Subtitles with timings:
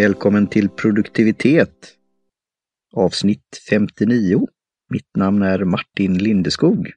[0.00, 1.94] Välkommen till produktivitet.
[2.92, 4.46] Avsnitt 59.
[4.90, 6.92] Mitt namn är Martin Lindeskog.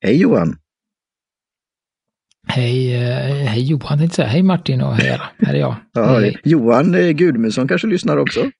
[0.00, 0.58] Hej Johan!
[2.48, 4.28] Hej, eh, hej Johan tänkte säga.
[4.28, 5.20] Hej Martin och hej.
[5.38, 5.76] Här är jag.
[5.92, 6.40] Ja, hej.
[6.44, 8.50] Johan eh, Gudmundsson kanske lyssnar också?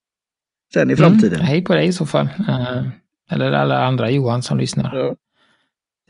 [0.74, 1.34] Sen i framtiden.
[1.34, 2.28] Mm, hej på dig i så fall.
[2.38, 2.88] Uh,
[3.30, 4.96] eller alla andra Johan som lyssnar.
[4.96, 5.16] Ja.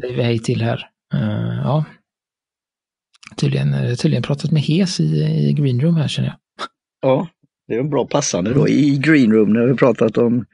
[0.01, 0.89] Säger vi hej till här.
[1.63, 1.85] Ja.
[3.37, 5.05] Tydligen, tydligen pratat med Hes i,
[5.49, 6.39] i greenroom här känner jag.
[7.01, 7.29] Ja,
[7.69, 10.45] det är en bra passande då i greenroom när vi pratat om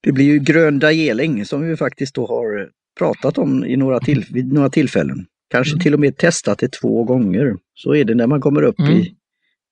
[0.00, 2.68] det blir ju grön dageling som vi faktiskt då har
[2.98, 5.26] pratat om i några till, vid några tillfällen.
[5.50, 5.82] Kanske Mm.
[5.82, 7.56] till och med testat det två gånger.
[7.74, 8.92] Så är det när man kommer upp Mm.
[8.92, 9.14] i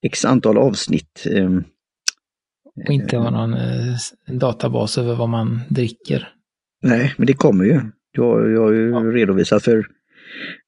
[0.03, 1.27] x antal avsnitt.
[1.31, 1.65] Ehm,
[2.87, 6.29] Och inte ha någon eh, databas över vad man dricker.
[6.83, 7.81] Nej, men det kommer ju.
[8.13, 8.99] Jag, jag har ju Ja.
[9.01, 9.87] redovisat för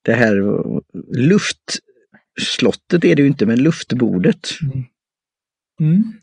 [0.02, 0.42] det här
[1.16, 4.48] luftslottet är det ju inte, men luftbordet.
[4.62, 4.84] Mm.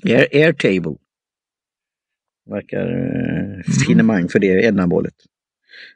[0.05, 0.95] Air, airtable.
[2.49, 5.13] Verkar eh, finemang för det ändamålet.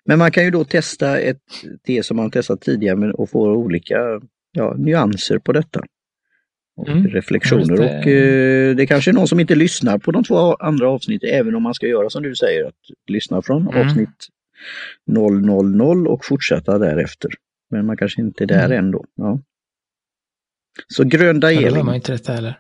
[0.05, 1.41] Men man kan ju då testa ett
[1.85, 5.81] te som man testat tidigare och få olika ja, nyanser på detta.
[6.75, 7.07] Och Mm.
[7.07, 7.77] reflektioner.
[7.77, 7.83] Det.
[7.99, 11.55] Och eh, det kanske är någon som inte lyssnar på de två andra avsnitten, även
[11.55, 12.75] om man ska göra som du säger, att
[13.09, 13.87] lyssna från Mm.
[13.87, 14.27] avsnitt
[15.07, 17.31] 000 och fortsätta därefter.
[17.69, 18.77] Men man kanske inte är där Mm.
[18.85, 19.05] ändå.
[19.15, 19.39] Ja.
[20.87, 22.59] Så grön Ja, då inte detta heller.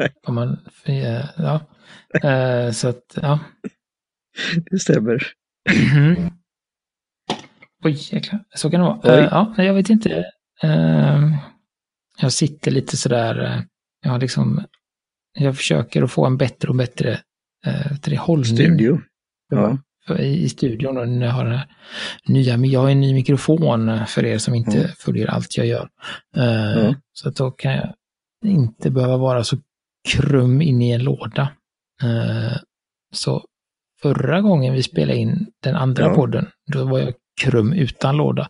[0.26, 1.60] Om man, eh, ja.
[2.30, 3.38] Eh, Så att, ja.
[4.70, 5.22] Det stämmer.
[5.94, 6.30] Mhm.
[7.84, 8.44] Oj, jäklar.
[8.54, 9.18] Så kan det vara.
[9.18, 10.24] Eh, ja, jag vet inte.
[10.62, 11.30] Eh,
[12.20, 13.62] jag sitter lite sådär, uh,
[14.04, 14.64] jag har liksom,
[15.38, 17.20] jag försöker att få en bättre och bättre
[18.02, 19.00] till hållning Studio.
[19.48, 19.78] Ja.
[20.18, 20.98] i, i studion.
[20.98, 21.66] Och när jag har den här
[22.28, 24.90] nya, men jag har en ny mikrofon eh, för er som inte Mm.
[24.98, 25.88] följer allt jag gör.
[26.36, 26.44] Eh,
[26.84, 26.94] Ja.
[27.12, 27.94] Så att då kan jag
[28.44, 29.56] inte behöva vara så
[30.08, 31.52] krum in i en låda.
[32.02, 32.56] Eh,
[33.12, 33.44] så
[34.02, 36.14] förra gången vi spelade in den andra Ja.
[36.14, 38.48] podden, då var jag krum utan låda.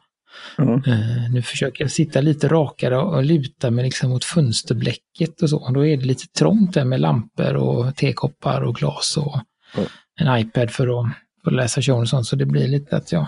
[0.57, 0.75] Ja.
[0.87, 5.57] Eh, nu försöker jag sitta lite rakare och luta mig liksom mot fönsterblecket och så.
[5.59, 9.41] Och då är det lite trångt där med lampor och tekoppar och glas och
[9.77, 9.83] Ja.
[10.21, 11.13] en iPad för att,
[11.45, 12.27] för att läsa showen och sånt.
[12.27, 13.27] Så det blir lite att jag,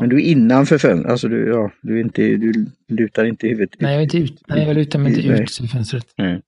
[0.00, 3.70] Men du är innanför fönstret, alltså du, ja, du, är inte, du lutar inte huvudet
[3.80, 5.42] nej jag är inte ut, nej jag lutar mig inte Nej.
[5.42, 6.06] ut ur fönstret.
[6.16, 6.40] Nej.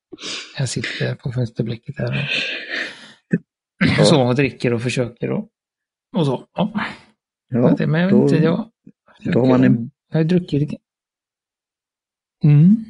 [0.58, 2.30] Jag sitter på fönsterblecket där
[4.00, 5.48] och, så och dricker och försöker och,
[6.16, 6.46] och så.
[6.54, 6.80] Ja.
[7.48, 8.70] Ja, det, men jag då- inte, jag,
[9.24, 9.90] då har man en...
[10.12, 10.74] jag har druckit.
[12.44, 12.84] Mm,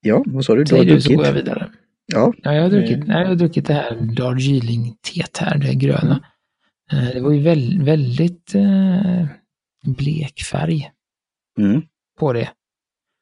[0.00, 0.64] Ja, vad sa du?
[0.64, 1.70] Du har så går jag vidare.
[2.06, 3.08] Ja, Ja, jag har druckit, Mm.
[3.08, 6.24] nej, jag har druckit det här Darjeeling-teet här, det gröna.
[6.92, 9.26] Eh, Det var ju väl, väldigt eh,
[9.96, 10.90] blek färg
[11.58, 11.82] mm.
[12.18, 12.50] på det.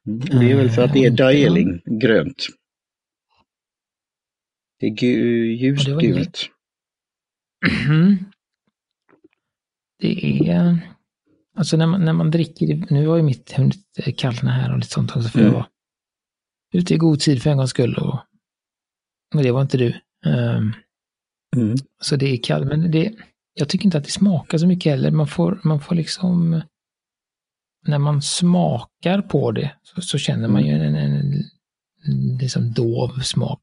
[0.07, 0.19] Mm.
[0.39, 1.15] Det är väl för att det är Mm.
[1.15, 2.45] Daeling, grönt.
[4.79, 6.49] Det är gu, ljust det inget- gult.
[7.71, 8.17] Mhm.
[9.99, 10.93] Det är,
[11.55, 14.77] alltså när man, när man dricker, det- nu har ju mitt hunnit kallna här och
[14.77, 15.51] lite sånt också för Mm.
[15.53, 15.67] jag var
[16.73, 18.19] ute i god tid för en gångs skull och,
[19.35, 20.01] och det var inte du.
[20.25, 20.73] Ehm,
[21.55, 21.75] Mm.
[22.01, 23.13] Så det är kallt, men det,
[23.53, 25.11] jag tycker inte att det smakar så mycket heller.
[25.11, 26.61] Man får, man får liksom,
[27.87, 31.33] när man smakar på det så, så känner man ju en, en,
[32.05, 33.61] en liksom dov smak.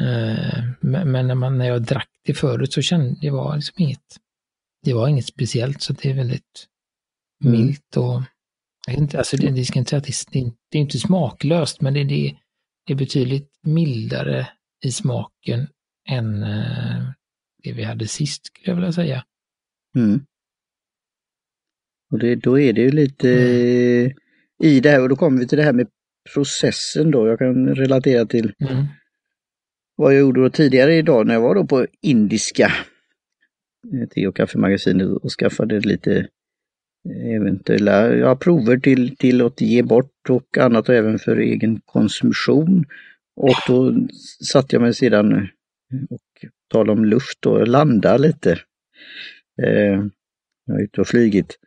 [0.00, 4.16] Eh, men när, man, när jag drack det förut så kände det var liksom inget,
[4.84, 6.66] det var inget speciellt så det är väldigt
[7.44, 7.60] Mm.
[7.60, 8.22] milt och,
[8.86, 11.94] jag inte, alltså det, det ska inte säga att det, det, är inte smaklöst men
[11.94, 12.36] det, det,
[12.90, 14.48] är betydligt mildare
[14.84, 15.66] i smaken
[16.08, 17.02] än eh,
[17.62, 19.24] det vi hade sist skulle jag vilja säga.
[19.96, 20.20] Mm.
[22.12, 24.12] Och det, då är det ju lite Mm.
[24.62, 25.88] i det här, och då kommer vi till det här med
[26.34, 27.26] processen då.
[27.26, 28.86] Jag kan relatera till Mm.
[29.98, 32.72] Vad jag gjorde då tidigare idag när jag var då på indiska
[34.14, 36.28] te och kaffemagasinet och skaffade lite
[37.08, 41.80] eh, eventuella ja, prover till, till att ge bort och annat och även för egen
[41.84, 42.84] konsumtion.
[43.36, 43.94] Och då
[44.44, 45.48] satte jag mig sedan
[46.10, 48.52] och talade om luft och landa lite.
[49.62, 50.04] Eh,
[50.66, 51.58] jag är ute och flygit.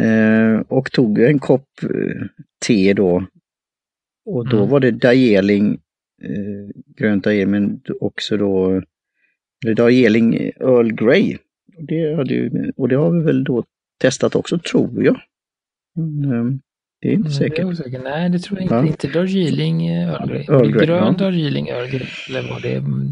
[0.00, 2.26] Eh, och tog en kopp eh,
[2.66, 3.26] te då.
[4.26, 4.68] Och då Mm.
[4.70, 5.80] var det Dajeling,
[6.96, 8.82] grönt Dajeling, men också då
[9.76, 11.36] Dajeling Earl Grey.
[11.76, 13.64] Och det, hade ju, och det har vi väl då
[14.00, 15.20] testat också, tror jag.
[15.96, 16.44] Men, eh,
[17.00, 17.56] det är inte Mm, säkert.
[17.56, 18.00] Det är osäker.
[18.04, 18.74] Nej, det tror jag inte.
[18.74, 18.86] Va?
[18.86, 20.44] Inte Darjeeling eh, Earl Grey.
[20.48, 21.24] Earl Grey, Grön ja.
[21.24, 22.06] Darjeeling Earl Grey.
[22.28, 23.08] Eller var det mm,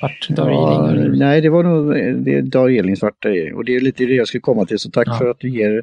[0.00, 1.18] svart Ja, Darjeeling Grey?
[1.18, 1.94] nej, det var nog
[2.24, 4.78] det är Dajeling svarta och det är lite det jag skulle komma till.
[4.78, 5.18] Så tack Ja.
[5.18, 5.82] för att du ger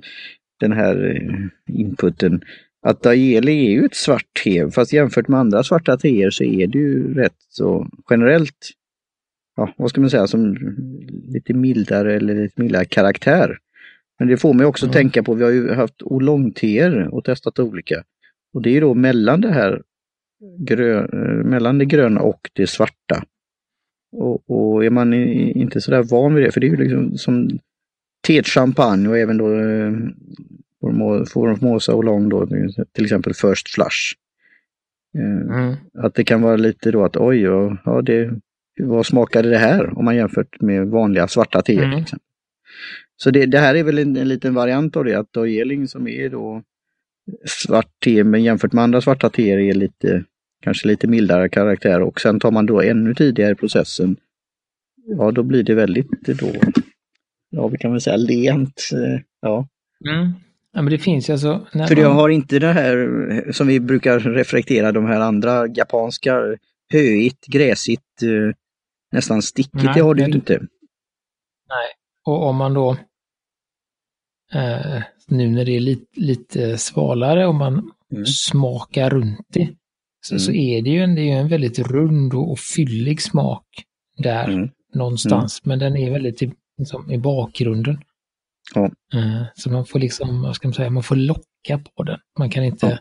[0.59, 2.41] den här eh, inputen.
[2.83, 6.67] Att Dajeli är ju ett svart te, fast jämfört med andra svarta teer så är
[6.67, 8.69] det ju rätt så generellt,
[9.55, 10.57] ja vad ska man säga, som
[11.33, 13.57] lite mildare eller lite mildare karaktär.
[14.19, 14.93] Men det får mig också mm.
[14.93, 18.03] tänka på, vi har ju haft oolongteer och testat olika.
[18.53, 19.81] Och det är då mellan det här
[20.57, 21.09] grön,
[21.49, 23.23] mellan det gröna och det svarta.
[24.11, 27.49] Och, och är man inte sådär van vid det, för det är ju liksom som
[28.27, 29.91] teet champagne och även då eh,
[31.25, 32.47] Formosa och Long då,
[32.93, 34.15] till exempel First Flush.
[35.17, 35.75] Eh, mm.
[35.93, 37.41] Att det kan vara lite då att oj,
[37.85, 38.31] ja, det,
[38.79, 41.83] vad smakade det här om man jämfört med vanliga svarta teer.
[41.83, 42.03] Mm.
[43.15, 46.07] Så det, det, här är väl en, en liten variant av det, att Darjeeling som
[46.07, 46.63] är då
[47.45, 50.23] svart te, men jämfört med andra svarta teer är lite,
[50.61, 54.15] kanske lite mildare karaktär och sen tar man då ännu tidigare i processen,
[55.05, 56.51] ja då blir det väldigt då,
[57.49, 58.89] ja vi kan väl säga lent.
[58.93, 59.67] Eh, ja.
[60.09, 60.31] Mm.
[60.73, 61.67] Ja, men det finns ju alltså...
[61.71, 66.57] För jag har inte det här som vi brukar reflektera, de här andra japanska,
[66.91, 68.55] höigt, gräsigt, eh,
[69.11, 70.53] nästan stickigt, Nej, det har du ju inte.
[71.69, 71.87] Nej,
[72.25, 72.91] och om man då
[74.53, 78.25] eh, nu när det är lite, lite svalare och man mm.
[78.25, 79.69] smakar runt det,
[80.21, 80.39] så, mm.
[80.39, 83.65] så är det ju en, det är en väldigt rund och, och fyllig smak
[84.17, 84.69] där mm.
[84.93, 85.69] någonstans, mm.
[85.69, 87.97] men den är väldigt i, liksom, i bakgrunden.
[88.75, 88.85] Ja.
[89.13, 92.19] Eh, så man får liksom, vad ska man säga, man får locka på den.
[92.39, 92.87] Man kan inte...
[92.87, 92.97] Ja.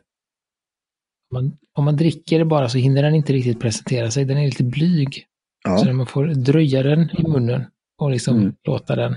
[1.33, 4.25] Man, om man dricker det bara så hinner den inte riktigt presentera sig.
[4.25, 5.27] Den är lite blyg.
[5.65, 5.79] Ja.
[5.79, 7.65] Så man får dröja den i munnen
[7.99, 8.55] och liksom mm.
[8.65, 9.13] låta den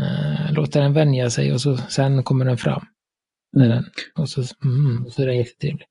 [0.00, 2.86] uh, låta den vänja sig och så sen kommer den fram.
[3.56, 3.68] Mm.
[3.68, 5.86] Den, och, så, mm, så är den jättetrevlig.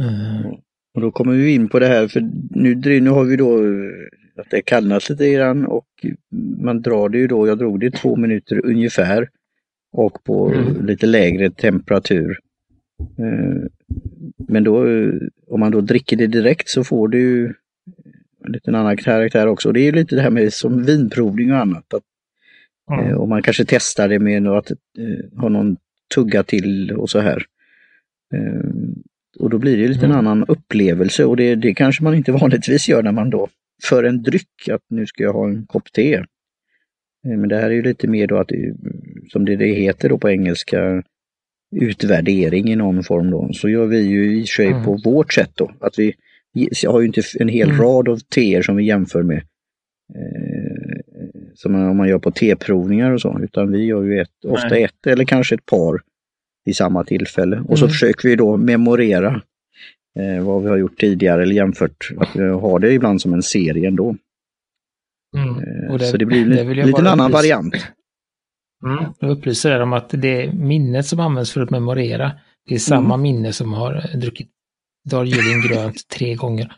[0.00, 0.46] Uh.
[0.94, 3.58] Och då kommer vi in på det här, för nu, nu har vi då
[4.38, 5.86] att det kallnat lite grann och
[6.60, 9.28] man drar det ju då, jag drog det två minuter ungefär
[9.92, 10.86] och på mm.
[10.86, 12.38] lite lägre temperatur.
[13.18, 13.62] Eh,
[14.48, 14.84] men då
[15.46, 17.54] om man då dricker det direkt så får du ju
[18.44, 19.72] en liten annan karaktär också.
[19.72, 21.94] Det är lite det här med som vinprovning och annat.
[21.94, 22.02] Att,
[23.00, 23.18] mm.
[23.18, 25.76] Och man kanske testar det med att eh, ha någon
[26.14, 27.44] tugga till och så här.
[29.38, 30.10] Och då blir det lite mm.
[30.10, 33.48] en annan upplevelse och det, det kanske man inte vanligtvis gör när man då
[33.82, 36.14] för en dryck, att nu ska jag ha en kopp te.
[36.14, 36.24] Eh,
[37.22, 38.50] men det här är ju lite mer då att,
[39.32, 41.02] som det, det heter då på engelska,
[41.76, 43.50] utvärdering i någon form då.
[43.52, 44.84] Så gör vi ju i sig mm.
[44.84, 45.70] på vårt sätt då.
[45.80, 46.14] Att vi
[46.86, 47.80] har ju inte en hel mm.
[47.80, 49.42] rad av teer som vi jämför med.
[50.14, 50.98] Eh,
[51.54, 55.06] som om man gör på teprovningar och så, utan vi gör ju ett, ofta ett
[55.06, 56.00] eller kanske ett par
[56.64, 57.64] vid samma tillfälle.
[57.68, 57.92] Och så mm.
[57.92, 59.42] försöker vi då memorera
[60.18, 62.10] eh, vad vi har gjort tidigare eller jämfört.
[62.18, 64.16] Att vi har det ibland som en serie ändå.
[65.36, 65.48] Mm.
[65.48, 67.28] Eh, det, så det blir det lite, en annan upplysa.
[67.28, 67.74] variant.
[68.84, 69.04] Mm.
[69.18, 72.32] Jag upplyser er om att det minnet som används för att memorera,
[72.68, 73.22] det är samma mm.
[73.22, 74.50] minne som har druckit
[75.10, 76.72] Darjeeling grönt tre gånger.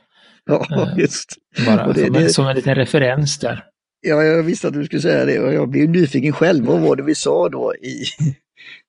[0.45, 1.37] Ja, eh, just.
[1.67, 3.65] Bara det, som, det, som en liten referens där.
[4.01, 6.65] Ja, jag visste att du skulle säga det och jag blev nyfiken själv.
[6.65, 8.05] Vad var det vi sa då i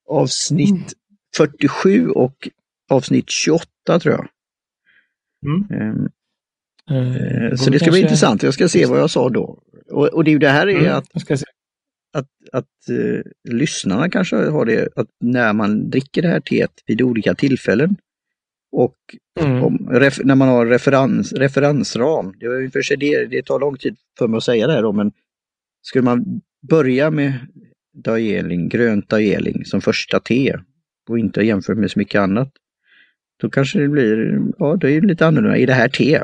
[0.10, 0.94] avsnitt
[1.38, 2.50] 47 och
[2.90, 3.66] avsnitt 28
[4.02, 4.28] tror jag?
[5.46, 5.82] Mm.
[5.82, 6.10] Um,
[6.92, 8.44] uh, så det ska bli intressant.
[8.44, 9.64] Jag ska se vad jag sa då.
[9.92, 11.08] Och, och det, det här är mm, att,
[12.14, 17.02] att, att uh, lyssnarna kanske har det att när man dricker det här teet vid
[17.02, 17.96] olika tillfällen
[18.72, 18.96] och
[19.40, 19.64] mm.
[19.64, 23.96] om, ref, när man har referens, referensram, det, för sig det, det tar lång tid
[24.18, 25.12] för mig att säga det här då, men
[25.82, 27.34] skulle man börja med
[27.94, 30.58] Dajeling, grönt Dajeling som första te
[31.10, 32.52] och inte jämfört med så mycket annat,
[33.42, 36.20] då kanske det blir, ja det är lite annorlunda i det här te.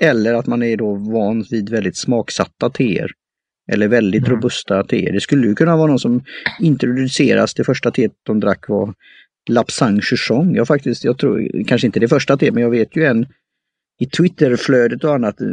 [0.00, 3.10] Eller att man är då van vid väldigt smaksatta teer.
[3.72, 4.36] Eller väldigt mm.
[4.36, 5.12] robusta teer.
[5.12, 6.24] Det skulle ju kunna vara någon som
[6.60, 8.94] introduceras, det första teet de drack var
[9.48, 10.54] Lapsang Chuchong.
[10.56, 13.26] Jag faktiskt, jag tror, kanske inte det första teet, men jag vet ju en
[13.98, 15.48] i Twitterflödet och annat eh,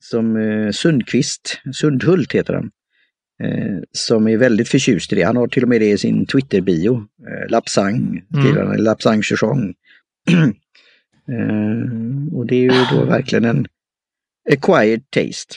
[0.00, 2.70] som eh, Sundqvist, Sundhult heter han,
[3.42, 5.22] eh, som är väldigt förtjust i det.
[5.22, 7.02] Han har till och med det i sin Twitter-bio.
[7.48, 8.76] Lapsang, mm.
[8.76, 9.74] Lapsang Chuchong.
[11.28, 13.66] Eh, och det är ju då verkligen en
[14.50, 15.54] acquired taste.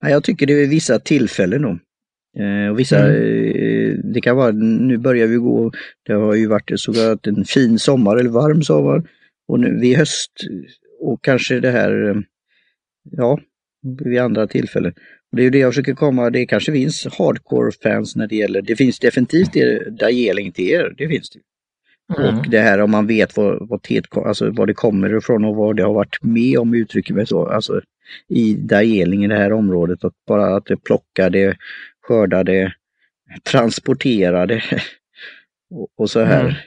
[0.00, 1.78] jag tycker det är vissa tillfällen då.
[2.42, 3.16] Eh, och vissa, mm.
[3.16, 5.72] Eh, det kan vara, nu börjar vi gå,
[6.06, 9.08] det har ju varit så att en fin sommar eller varm sommar.
[9.48, 10.32] Och nu vid höst
[11.00, 12.24] och kanske det här,
[13.10, 13.38] ja,
[14.04, 14.92] vid andra tillfällen.
[15.30, 18.62] Och det är ju det jag försöker komma, det kanske finns hardcore-fans när det gäller,
[18.62, 21.40] det finns definitivt det Dajeling till er, det finns det.
[22.14, 22.38] Mm.
[22.38, 25.56] Och det här om man vet vad, vad, tet, alltså vad det kommer ifrån och
[25.56, 27.46] vad det har varit med om uttrycker mig så.
[27.46, 27.80] Alltså
[28.28, 31.56] i Dajeling i det här området, att bara att det plockade,
[32.02, 32.72] skördade,
[33.50, 34.62] transporterade
[35.70, 36.42] och, och så här.
[36.42, 36.60] Mm.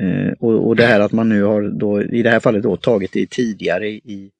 [0.00, 2.76] Eh, och, och det här att man nu har då, i det här fallet då,
[2.76, 4.30] tagit det tidigare i,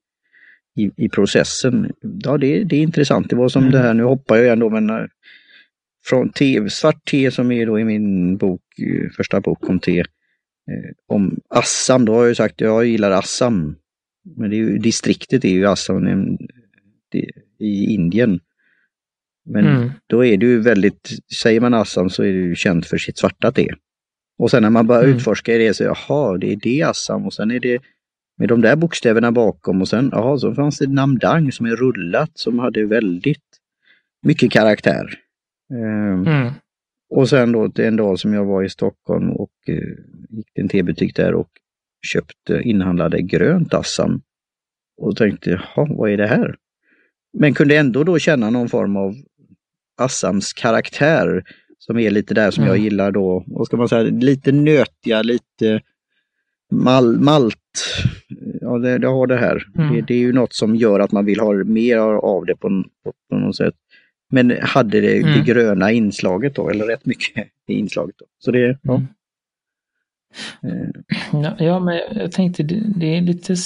[0.76, 1.92] i, i processen.
[2.00, 3.30] Ja, det, det är intressant.
[3.30, 3.72] Det var som mm.
[3.72, 5.06] det här, nu hoppar jag igen då, men eh,
[6.06, 10.04] från te, svart te som är då i min bok, eh, första bok om te,
[11.06, 13.76] om Assam, då har jag ju sagt att jag gillar Assam.
[14.36, 16.06] Men det är ju, distriktet är ju Assam
[17.58, 18.40] i Indien.
[19.44, 19.90] Men mm.
[20.06, 21.10] då är det ju väldigt,
[21.42, 23.74] säger man Assam så är det ju känt för sitt svarta te.
[24.38, 25.16] Och sen när man börjar mm.
[25.16, 27.82] utforska det så, jaha, det är det Assam och sen är det
[28.36, 32.30] med de där bokstäverna bakom och sen, ja, så fanns det Namdang som är rullat
[32.34, 33.42] som hade väldigt
[34.22, 35.14] mycket karaktär.
[35.72, 36.52] Ehm, mm.
[37.10, 39.74] Och sen då en dag som jag var i Stockholm och uh,
[40.30, 41.48] gick till en tebutik där och
[42.06, 44.22] köpte inhandlade grönt Assam.
[44.96, 46.56] Och tänkte, jaha, vad är det här?
[47.38, 49.14] Men kunde ändå då känna någon form av
[49.96, 51.44] Assams karaktär
[51.78, 52.74] som är lite där som mm.
[52.74, 53.44] jag gillar då.
[53.46, 55.80] Vad ska man säga, lite nötiga, lite
[56.70, 57.58] mal, malt.
[58.60, 59.66] Ja, det, det har det här.
[59.78, 59.94] Mm.
[59.94, 62.84] Det, det, är ju något som gör att man vill ha mer av det på,
[63.04, 63.74] på, på något sätt.
[64.30, 65.32] Men hade det, mm.
[65.32, 68.16] det gröna inslaget då, eller rätt mycket i inslaget.
[68.18, 68.26] Då.
[68.38, 68.94] Så det, ja.
[68.94, 69.06] Mm.
[71.58, 73.56] Ja, men jag tänkte det, det, är lite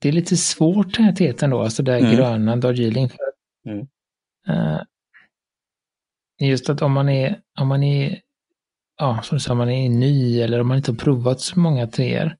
[0.00, 2.16] det är lite svårt det här teten då, alltså det här mm.
[2.16, 3.10] gröna Darjeeling.
[3.66, 3.86] Mm.
[4.48, 4.82] Uh,
[6.40, 8.20] just att om man är, om man är,
[8.98, 11.86] ja, som du sa, man är ny eller om man inte har provat så många
[11.86, 12.36] teer,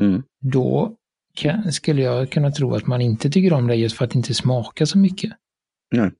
[0.00, 0.22] mm.
[0.40, 0.96] då
[1.34, 4.16] kan, skulle jag kunna tro att man inte tycker om det just för att det
[4.16, 5.32] inte smakar så mycket.
[5.90, 6.10] Nej.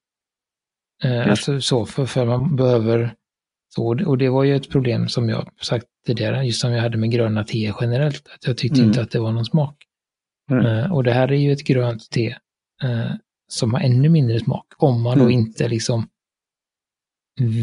[1.03, 3.15] Eh, alltså så, för, för man behöver,
[3.75, 6.99] så, och det var ju ett problem som jag sagt tidigare, just som jag hade
[6.99, 8.89] med gröna te generellt, att jag tyckte mm.
[8.89, 9.77] inte att det var någon smak.
[10.51, 10.93] Mm.
[10.93, 12.37] och det här är ju ett grönt te
[12.83, 13.11] eh,
[13.49, 15.25] som har ännu mindre smak, om man mm.
[15.25, 16.09] då inte liksom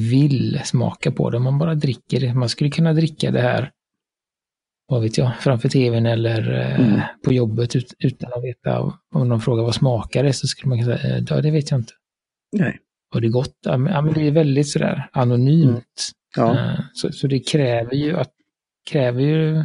[0.10, 2.34] vill smaka på det, man bara dricker det.
[2.34, 3.72] Man skulle kunna dricka det här,
[4.88, 7.02] vad vet jag, framför tvn eller eh, mm.
[7.24, 10.84] på jobbet ut, utan att veta om de frågar vad smakar det så skulle man
[10.84, 11.94] kunna säga, eh, ja det vet jag inte.
[12.58, 12.80] Nej.
[13.14, 13.58] Var det gott?
[13.62, 16.12] Ja, men det är väldigt sådär anonymt.
[16.38, 16.56] Mm.
[16.56, 16.60] Ja.
[16.60, 18.32] Eh, så, så det kräver ju att
[18.90, 19.64] kräver ju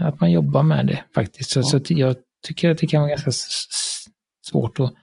[0.00, 1.50] att man jobbar med det faktiskt.
[1.50, 1.62] Så, ja.
[1.62, 2.16] så jag
[2.46, 3.30] tycker att det kan vara ganska
[4.42, 4.94] svårt att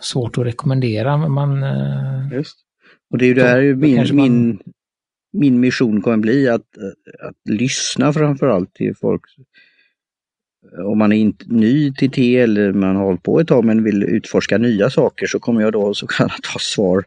[0.00, 1.16] svårt att rekommendera.
[1.16, 2.56] Man, eh, Just.
[3.10, 4.16] Och det är ju där min, man...
[4.16, 4.60] min,
[5.32, 6.66] min mission kommer bli, att,
[7.20, 9.22] att lyssna framförallt till folk.
[10.84, 13.84] Om man är inte ny till te eller man har hållit på ett tag men
[13.84, 17.04] vill utforska nya saker så kommer jag då så kallat ha svar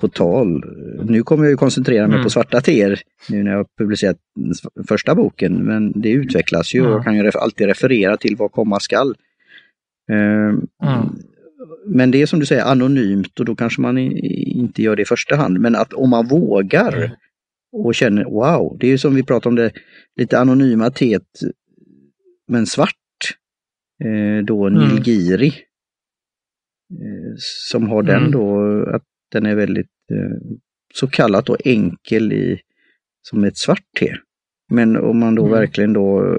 [0.00, 0.64] på tal.
[1.04, 2.24] Nu kommer jag ju koncentrera mig mm.
[2.24, 4.16] på svarta teer nu när jag publicerat
[4.88, 6.92] första boken men det utvecklas ju mm.
[6.92, 9.14] och kan ju alltid referera till vad komma skall.
[10.10, 10.68] Mm
[11.86, 15.04] men det är som du säger anonymt och då kanske man inte gör det i
[15.04, 15.60] första hand.
[15.60, 17.10] Men att om man vågar mm.
[17.72, 19.72] och känner wow, det är ju som vi pratade om det
[20.16, 21.22] lite anonyma teet
[22.48, 22.94] men svart.
[24.04, 24.88] Eh, då mm.
[24.88, 25.46] Nilgiri.
[26.90, 27.34] Eh,
[27.70, 28.30] som har den mm.
[28.30, 30.56] då, att den är väldigt eh,
[30.94, 32.60] så kallat då enkel i
[33.22, 34.16] som ett svart te.
[34.70, 35.58] Men om man då mm.
[35.58, 36.38] verkligen då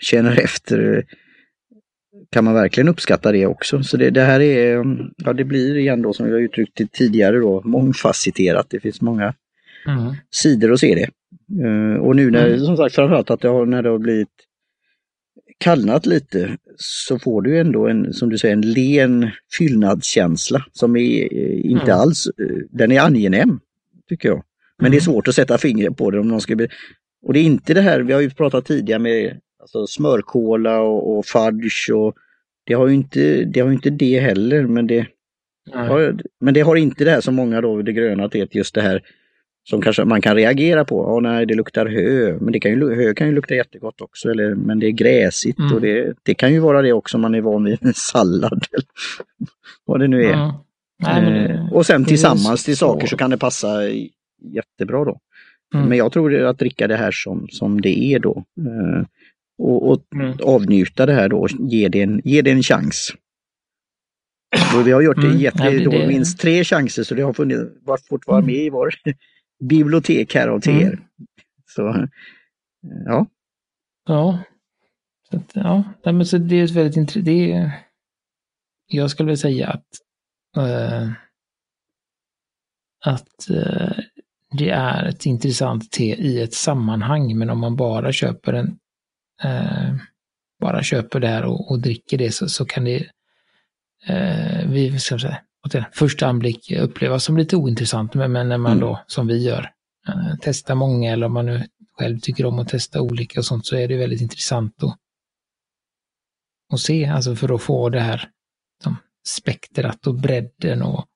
[0.00, 1.04] känner efter
[2.30, 3.82] kan man verkligen uppskatta det också.
[3.82, 4.84] Så det, det, här är,
[5.16, 8.66] ja det blir igen då som har uttryckt det tidigare då, mångfacetterat.
[8.70, 9.34] Det finns många
[9.86, 10.14] mm.
[10.30, 11.08] sidor att se det.
[11.66, 12.60] Uh, och nu när, mm.
[12.60, 14.28] som sagt framförallt att det har, när det har blivit
[15.62, 21.32] kallnat lite så får du ändå en, som du säger, en len fyllnadskänsla som är
[21.66, 21.98] inte mm.
[21.98, 22.28] alls,
[22.70, 23.60] den är angenäm,
[24.08, 24.42] tycker jag.
[24.78, 25.12] Men det är mm.
[25.12, 26.68] svårt att sätta fingret på det om någon ska bli...
[27.26, 31.18] Och det är inte det här, vi har ju pratat tidigare med alltså smörkola och,
[31.18, 32.14] och fudge och
[32.64, 35.06] det har ju inte det, har inte det heller men det,
[35.72, 38.82] har, men det har inte det här som många då, det gröna teet, just det
[38.82, 39.02] här
[39.64, 41.04] som kanske man kan reagera på.
[41.08, 44.30] Ja, nej, det luktar hö, men det kan ju, hö kan ju lukta jättegott också.
[44.30, 45.74] Eller, men det är gräsigt mm.
[45.74, 48.66] och det, det kan ju vara det också om man är van vid en sallad.
[48.72, 48.86] Eller
[49.84, 50.32] vad det nu är.
[50.32, 50.52] Mm.
[51.02, 53.82] Nej, det, eh, och sen tillsammans till saker så kan det passa
[54.42, 55.18] jättebra då.
[55.74, 55.88] Mm.
[55.88, 58.44] Men jag tror att dricka det här som, som det är då.
[58.58, 59.06] Eh,
[59.58, 60.36] och, och mm.
[60.42, 63.14] avnjuta det här då, ge det en, ge det en chans.
[64.76, 65.38] Och vi har gjort det, mm.
[65.38, 67.62] gett det, då, minst tre chanser så det har funnits,
[68.08, 68.94] fått vara med i vår
[69.68, 70.92] bibliotek här teer.
[70.92, 71.04] Mm.
[71.66, 72.08] Så,
[73.06, 73.26] ja.
[74.08, 74.38] Ja.
[75.30, 77.26] Så att, ja, men så det är ett väldigt intressant,
[78.86, 79.86] jag skulle vilja säga att
[80.56, 81.10] äh,
[83.04, 83.98] att äh,
[84.58, 88.78] det är ett intressant te i ett sammanhang, men om man bara köper en
[89.42, 89.94] eh,
[90.60, 93.10] bara köper det här och, och dricker det så, så kan det
[94.06, 95.38] eh, vid ska säga,
[95.92, 98.14] första anblick upplevas som lite ointressant.
[98.14, 98.80] Men, men när man mm.
[98.80, 99.70] då, som vi gör,
[100.08, 101.66] eh, testa många eller om man nu
[101.98, 104.96] själv tycker om att testa olika och sånt så är det väldigt intressant att,
[106.72, 108.28] att se, alltså för att få det här
[108.82, 111.06] som spektrat och bredden och,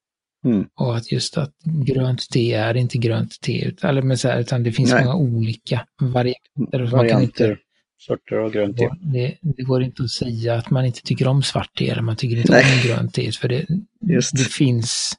[0.45, 0.69] Mm.
[0.75, 4.41] och att just att grönt te är inte grönt te, utan, eller men så här,
[4.41, 5.05] utan det finns Nej.
[5.05, 6.79] många olika varianter.
[6.79, 7.63] Man kan Varianter, inte,
[7.99, 8.89] sorter av grönt te.
[9.01, 12.17] det, det går inte att säga att man inte tycker om svart te eller man
[12.17, 12.65] tycker inte Nej.
[12.83, 13.67] om grönt te, för det,
[14.01, 14.37] Just.
[14.37, 15.13] det finns,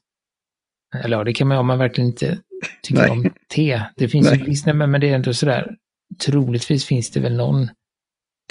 [1.03, 2.39] eller ja, det kan man om man verkligen inte
[2.84, 3.12] tycker Nej.
[3.12, 3.81] om te.
[3.96, 4.57] Det finns Nej.
[4.65, 5.75] nej, men men det är ändå sådär,
[6.25, 7.67] troligtvis finns det väl någon,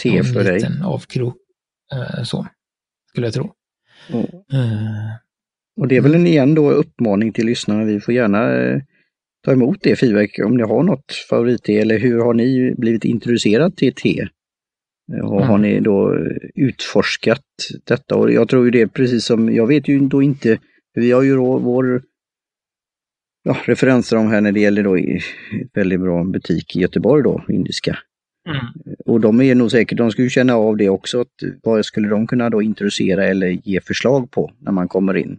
[0.03, 0.55] Te någon för dig.
[0.55, 1.37] liten avkrok,
[1.93, 2.47] eh, så,
[3.09, 3.53] skulle jag tro.
[4.09, 4.25] Mm.
[4.53, 5.11] Eh,
[5.77, 7.85] Och det är väl en igen då uppmaning till lyssnarna.
[7.85, 8.81] Vi får gärna eh,
[9.47, 13.77] ta emot det feedback om ni har något favoritte eller hur har ni blivit introducerad
[13.77, 14.29] till te?
[15.23, 15.63] Och har Mm.
[15.63, 16.15] ni då
[16.55, 17.43] utforskat
[17.85, 18.17] detta?
[18.17, 20.59] Och jag tror ju det är precis som, jag vet ju då inte,
[20.95, 22.03] vi har ju då vår
[23.45, 25.21] ja, referenser om här när det gäller då i-
[25.75, 27.99] väldigt bra butik i Göteborg då, indiska.
[29.07, 31.29] Och de är nog säkert, de skulle känna av det också, att
[31.63, 35.39] vad skulle de kunna då introducera eller ge förslag på när man kommer in.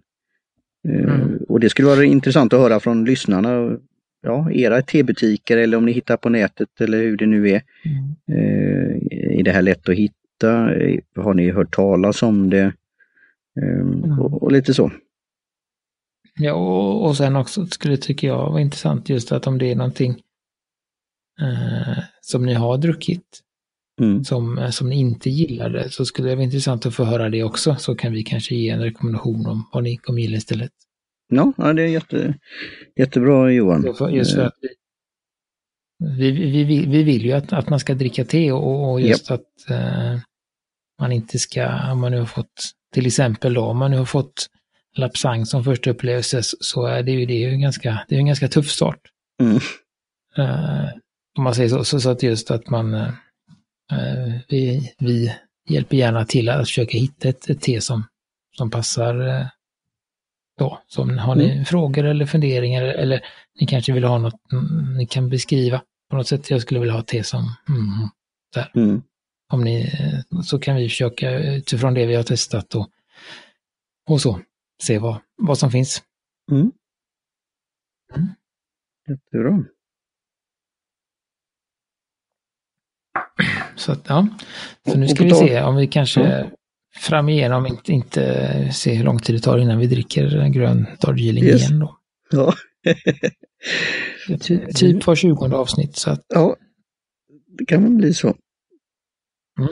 [0.88, 1.38] Eh, Mm.
[1.50, 3.78] Och det skulle vara intressant att höra från lyssnarna,
[4.22, 7.62] ja, era tebutiker eller om ni hittar på nätet eller hur det nu är.
[7.86, 8.16] Mm.
[8.40, 10.76] Eh, Är det här lätt att hitta?
[10.76, 12.60] Eh, Har ni hört talas om det?
[12.62, 12.74] Eh,
[13.64, 14.20] Mm.
[14.20, 14.92] Och, och lite så.
[16.40, 19.76] Ja, och, och sen också skulle tycker jag vara intressant just att om det är
[19.76, 20.12] någonting
[21.42, 23.44] eh, som ni har druckit
[24.02, 24.24] Mm.
[24.24, 27.44] som, eh, som ni inte gillade så skulle det vara intressant att få höra det
[27.44, 30.72] också så kan vi kanske ge en rekommendation om vad ni kommer gilla istället.
[31.28, 32.34] Ja, ja, det är jätte,
[32.96, 33.84] jättebra Johan.
[34.12, 34.54] Just Eh, att
[36.00, 39.02] vi, vi, vi, vi, vi vill ju att, att man ska dricka te och, och
[39.02, 40.20] just att eh,
[41.00, 44.06] man inte ska, om man nu har fått, till exempel då, om man nu har
[44.06, 44.48] fått
[44.98, 48.20] Lapsang som första upplevelse så- är det ju, det är ju en ganska, det är
[48.20, 49.00] en ganska tuff start.
[49.42, 49.56] Mm.
[50.38, 50.90] Eh,
[51.38, 53.08] om man säger så, så, så att just att man, eh,
[53.92, 55.34] eh, vi, vi
[55.70, 58.04] hjälper gärna till att försöka hitta ett, ett te som,
[58.58, 59.46] som passar eh,
[60.58, 60.82] då.
[60.88, 63.22] Så har ni frågor eller funderingar eller
[63.60, 66.50] ni kanske vill ha något mm, ni kan beskriva på något sätt.
[66.50, 68.10] Jag skulle vilja ha te som, mm,
[68.76, 69.02] Mm.
[69.54, 69.92] om ni,
[70.44, 72.90] så kan vi försöka utifrån det vi har testat och,
[74.10, 74.40] och så
[74.84, 76.04] se vad, vad som finns.
[76.52, 76.72] Mm.
[78.16, 78.30] Mm.
[79.08, 79.64] Jättebra.
[83.76, 84.28] Så att, ja.
[84.86, 86.52] Så nu ska vi se om vi kanske
[87.00, 91.44] fram igenom inte, inte se hur lång tid det tar innan vi dricker grön Darjeeling
[91.44, 91.62] Yes.
[91.70, 91.98] igen då.
[92.32, 92.54] Ja.
[94.42, 96.56] Ty, typ var 20 avsnitt så att ja,
[97.58, 98.28] det kan väl bli så.
[99.60, 99.70] Mm.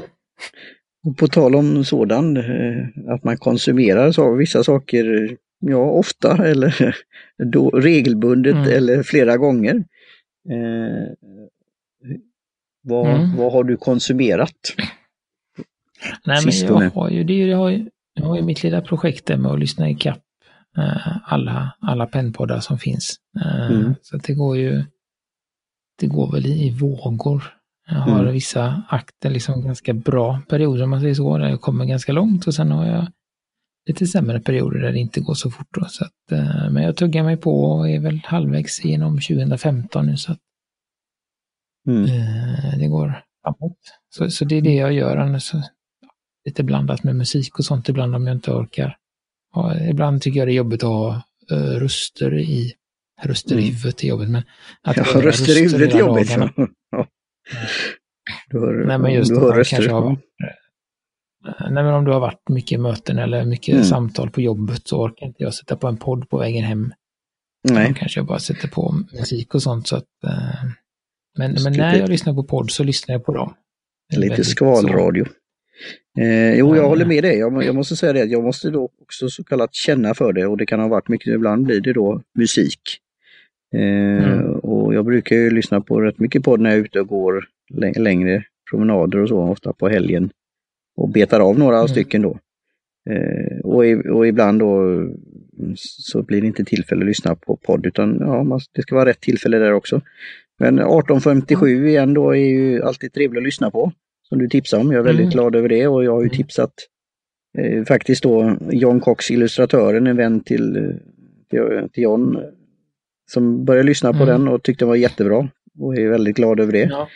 [1.08, 6.96] Och på tal om sådan, eh, att man konsumerar så, vissa saker, ja ofta eller
[7.52, 8.68] då, regelbundet Mm.
[8.78, 9.76] eller flera gånger.
[10.50, 11.14] Eh,
[12.84, 13.38] vad, Mm.
[13.38, 14.52] vad har du konsumerat?
[16.26, 18.82] Nej, men jag har ju, det är jag har ju, jag har ju mitt lilla
[18.82, 20.22] projekt där med att lyssna i kapp
[20.78, 23.16] eh, alla, alla pennpoddar som finns.
[23.46, 23.96] Eh, Mm.
[24.02, 24.84] Så det går ju,
[26.00, 27.44] det går väl i, i vågor.
[27.88, 28.34] Jag har Mm.
[28.34, 32.48] vissa akter, liksom ganska bra perioder om man säger så, där jag kommer ganska långt
[32.48, 33.08] och sen har jag
[33.88, 35.68] lite sämre perioder där det inte går så fort.
[35.74, 40.06] Då, så att, eh, men jag tuggar mig på och är väl halvvägs genom 2015
[40.06, 40.40] nu så att
[41.88, 42.04] Mm.
[42.06, 43.78] Eh, det går framåt.
[44.10, 45.18] Så, så det är det jag gör.
[45.18, 45.62] Annars, så,
[46.46, 48.98] lite blandat med musik och sånt ibland om jag inte orkar.
[49.56, 52.74] Och ibland tycker jag det är jobbigt att ha uh, röster i
[53.24, 53.74] röster i Mm.
[53.76, 54.30] huvudet är jobbigt.
[54.30, 54.44] Men
[54.84, 56.28] att Ja, röster i huvudet är jobbigt.
[56.36, 56.52] dagarna.
[56.92, 57.08] Ja.
[58.50, 59.90] Du hör, Nej men just du hör röster.
[59.90, 60.18] har
[61.60, 63.86] Nej men om du har varit mycket möten eller mycket Mm.
[63.86, 66.94] samtal på jobbet så orkar inte jag sätta på en podd på vägen hem.
[67.70, 67.88] Nej.
[67.88, 70.64] Då kanske jag bara sätter på musik och sånt så att eh,
[71.38, 73.54] men, men när jag lyssnar på podd så lyssnar jag på dem.
[74.16, 75.26] Lite väldigt så- skvalradio.
[76.20, 76.88] Eh, jo, jag Ja.
[76.88, 77.38] håller med dig.
[77.38, 80.46] Jag, jag måste säga det, att jag måste då också så kallat känna för det
[80.46, 82.82] och det kan ha varit mycket, ibland blir det då musik.
[83.76, 83.82] Eh,
[84.26, 84.56] Mm.
[84.56, 87.46] Och jag brukar ju lyssna på rätt mycket podd när jag är ute och går
[87.74, 90.30] lä- längre promenader och så, ofta på helgen.
[90.98, 91.88] Och betar av några Mm.
[91.88, 92.40] stycken då.
[93.10, 95.14] Eh, och, i, och ibland då mm,
[95.78, 99.10] så blir det inte tillfälle att lyssna på podd utan ja, man, det ska vara
[99.10, 100.02] rätt tillfälle där också.
[100.60, 103.92] Men 1857 igen då är ju alltid trevligt att lyssna på.
[104.30, 104.92] Som du tipsade om.
[104.92, 105.32] Jag är väldigt Mm.
[105.34, 106.38] glad över det och jag har ju Mm.
[106.38, 106.74] tipsat
[107.58, 110.84] eh, faktiskt då John Cox, illustratören, en vän till, eh,
[111.50, 112.42] till, till John, eh,
[113.32, 114.28] som började lyssna på Mm.
[114.28, 115.50] den och tyckte den var jättebra.
[115.80, 116.90] Och är väldigt glad över det.
[116.92, 117.08] Ja.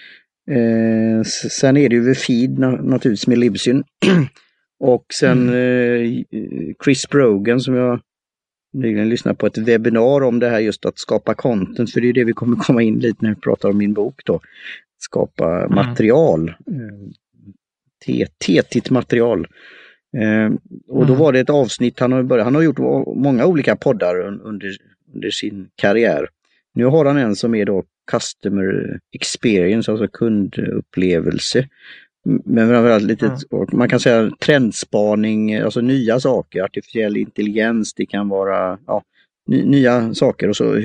[0.56, 3.84] Eh, sen är det ju Feed na- naturligtvis med Libsyn.
[4.80, 6.26] och sen Mm.
[6.32, 8.00] eh, Chris Brogan som jag
[8.74, 12.14] nyligen lyssnat på ett webbinar om det här just att skapa content, för det är
[12.14, 14.40] det vi kommer komma in lite när vi pratar om min bok då.
[15.00, 15.76] Skapa mm.
[15.76, 16.54] material.
[18.46, 19.48] Tetigt material.
[20.18, 20.54] Eh,
[20.88, 21.20] och då mm.
[21.20, 22.80] var det ett avsnitt, han har, börjat, han har gjort
[23.16, 24.78] många olika poddar under,
[25.14, 26.28] under sin karriär.
[26.74, 31.68] Nu har han en som är då Customer Experience, alltså kundupplevelse.
[32.46, 33.68] Men framförallt lite, mm.
[33.72, 39.04] man kan säga trendspaning, alltså nya saker, artificiell intelligens, det kan vara ja,
[39.48, 40.82] nya saker och så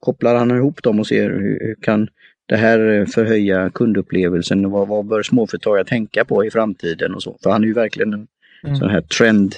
[0.00, 2.08] kopplar han ihop dem och ser hur, hur kan
[2.48, 7.36] det här förhöja kundupplevelsen och vad, vad bör småföretagare tänka på i framtiden och så.
[7.42, 8.26] För han är ju verkligen en
[8.64, 8.76] mm.
[8.76, 9.54] sån här trend,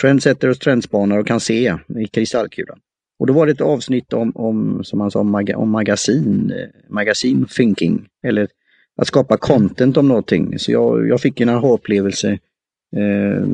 [0.00, 2.78] trendsetter och trendspanare och kan se i kristallkulan.
[3.18, 5.20] Och då var det ett avsnitt om, om som han sa,
[5.56, 8.48] om magasin, eh, magasin thinking, eller
[8.96, 10.58] att skapa content om någonting.
[10.58, 12.38] Så jag, jag fick en aha-upplevelse
[12.96, 13.44] eh,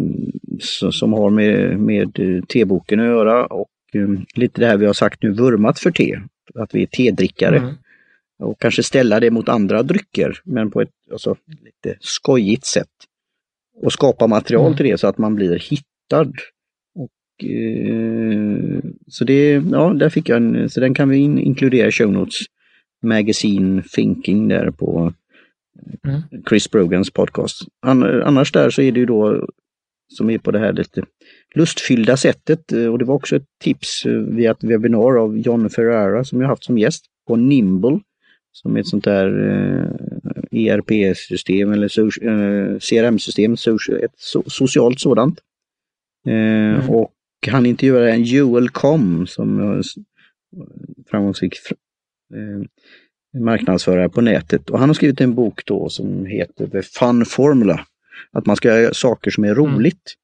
[0.90, 4.92] som har med, med eh, teboken att göra och eh, lite det här vi har
[4.92, 6.20] sagt nu, vurmat för te.
[6.54, 7.58] Att vi är tedrickare.
[7.58, 7.74] Mm.
[8.38, 12.90] Och kanske ställa det mot andra drycker, men på ett alltså, lite skojigt sätt.
[13.82, 14.76] Och skapa material mm.
[14.76, 16.32] till det så att man blir hittad.
[16.94, 21.88] Och, eh, så det, ja, där fick jag en, så den kan vi in, inkludera
[21.88, 22.34] i show notes.
[23.02, 25.12] Magazine Thinking där på
[26.04, 26.22] mm.
[26.48, 27.62] Chris Brogans podcast.
[28.24, 29.46] Annars där så är det ju då
[30.08, 31.02] som är på det här lite
[31.54, 36.40] lustfyllda sättet och det var också ett tips via ett webbinar av John Ferrara som
[36.40, 38.00] jag haft som gäst på Nimble
[38.56, 39.28] som är ett sånt där
[40.52, 45.40] eh, ERP-system eller eh, CRM-system, ett so socialt sådant.
[46.26, 46.90] Eh, mm.
[46.90, 47.12] Och
[47.46, 49.82] han intervjuade en Joel Com som
[51.10, 51.54] framgångsrik
[52.34, 54.70] eh, marknadsförare på nätet.
[54.70, 57.86] Och han har skrivit en bok då som heter The Fun Formula.
[58.32, 59.64] Att man ska göra saker som är mm.
[59.64, 60.14] roligt.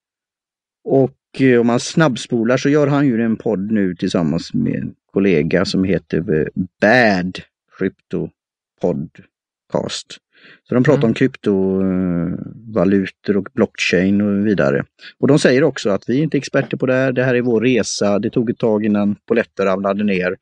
[0.88, 1.03] Mm.
[1.03, 4.95] Och eh, om man snabbspolar så gör han ju en podd nu tillsammans med en
[5.12, 7.40] kollega som heter Bad
[7.83, 8.31] Crypto
[8.81, 10.18] Podcast.
[10.68, 11.09] Så de pratar mm.
[11.09, 14.85] om kryptovalutor och blockchain och vidare.
[15.18, 17.42] Och de säger också att vi är inte experter på det här, det här är
[17.42, 20.37] vår resa, det tog ett tag innan poletter ramlade ner.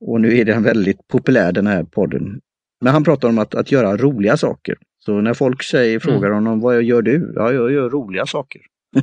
[0.00, 2.40] Och nu är den väldigt populär den här podden.
[2.80, 4.76] Men han pratar om att, att göra roliga saker.
[4.98, 6.34] Så när folk säger, frågar mm.
[6.34, 7.32] honom, vad gör du?
[7.36, 8.62] Ja, jag gör roliga saker.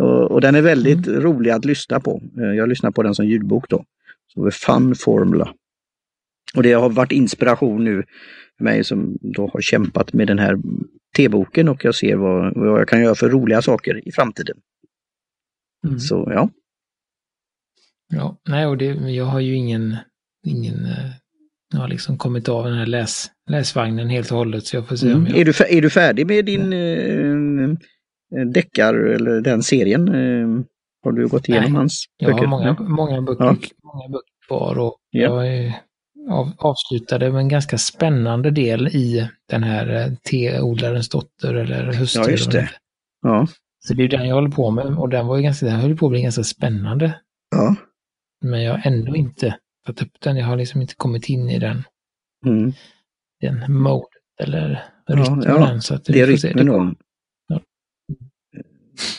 [0.00, 1.20] och, och, den är väldigt mm.
[1.20, 2.22] rolig att lyssna på.
[2.34, 3.84] Jag lyssnar på den som ljudbok då.
[4.34, 5.54] Så Fun Formula.
[6.56, 8.04] Och det har varit inspiration nu
[8.58, 10.56] för mig som då har kämpat med den här
[11.16, 14.56] T-boken och jag ser vad, vad jag kan göra för roliga saker i framtiden.
[15.86, 15.98] Mm.
[15.98, 16.50] Så ja.
[18.12, 19.96] Ja, nej och det, jag har ju ingen,
[20.46, 21.10] ingen, eh,
[21.72, 24.96] jag har liksom kommit av den här läs, läsvagnen helt och hållet så jag får
[24.96, 25.18] se mm.
[25.18, 25.38] om jag...
[25.38, 27.76] Är du, är du färdig med din eh,
[28.46, 30.08] deckar eller den serien?
[30.08, 30.64] Eh,
[31.04, 32.32] har du gått igenom nej, hans böcker?
[32.32, 33.56] Jag har många, många, böcker, ja.
[33.82, 35.20] många böcker kvar och ja.
[35.20, 35.74] jag är
[36.28, 42.22] av, avslutade med en ganska spännande del i den här eh, teodlarens dotter eller hustru.
[42.22, 42.70] Ja, just det.
[43.22, 43.46] Ja.
[43.78, 45.96] Så det är den jag håller på med och den var ju ganska, den höll
[45.96, 47.20] på att bli ganska spännande.
[47.50, 47.76] Ja.
[48.44, 49.56] Men jag har ändå inte
[49.86, 51.84] tagit upp den, jag har liksom inte kommit in i den.
[52.46, 52.72] Mm.
[53.40, 54.06] Den mode
[54.42, 55.80] eller rytmen ja, ja.
[55.80, 56.94] Så att det är rytmen då.
[57.48, 57.60] Ja.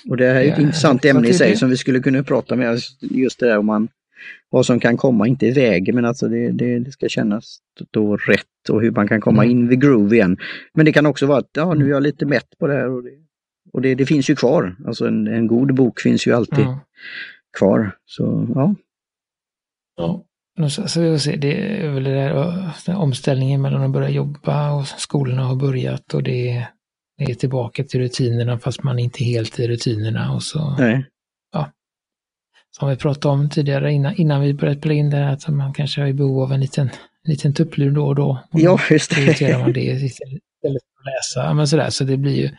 [0.09, 2.55] Och det här är ett ja, intressant ämne i sig som vi skulle kunna prata
[2.55, 3.87] med, just det där om man
[4.51, 7.59] vad som kan komma, inte i vägen, men alltså det, det, det ska kännas
[7.91, 9.57] då rätt och hur man kan komma mm.
[9.57, 10.37] in vid groove igen.
[10.73, 12.89] Men det kan också vara att ja, nu är jag lite mätt på det här
[12.89, 13.09] och det,
[13.73, 14.75] och det, det finns ju kvar.
[14.87, 16.77] Alltså en, en god bok finns ju alltid mm.
[17.57, 17.91] kvar.
[18.05, 18.75] Så ja.
[19.97, 20.25] Ja.
[20.69, 20.99] Så, så,
[21.37, 26.23] det är väl det där, omställningen mellan att börja jobba och skolorna har börjat och
[26.23, 26.67] det,
[27.17, 30.75] det är tillbaka till rutinerna fast man är inte helt i rutinerna och så.
[30.79, 31.10] Nej
[32.71, 36.01] som vi pratade om tidigare innan, innan vi började spela in det, att man kanske
[36.01, 36.89] har i behov av en liten,
[37.23, 38.43] liten tupplur då och då.
[38.51, 39.15] Och ja, just det.
[39.15, 41.53] Prioriterar man det istället för att läsa.
[41.53, 42.49] Men sådär, så det blir ju,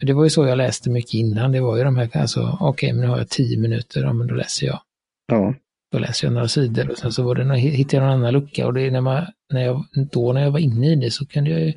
[0.00, 2.68] det var ju så jag läste mycket innan, det var ju de här, alltså okej,
[2.68, 4.80] okay, men nu har jag tio minuter, ja men då läser jag.
[5.26, 5.54] Ja.
[5.92, 8.66] Då läser jag några sidor och sen så var det, hittade jag någon annan lucka
[8.66, 11.26] och det är när man, när jag, då när jag var inne i det så
[11.26, 11.72] kunde jag ju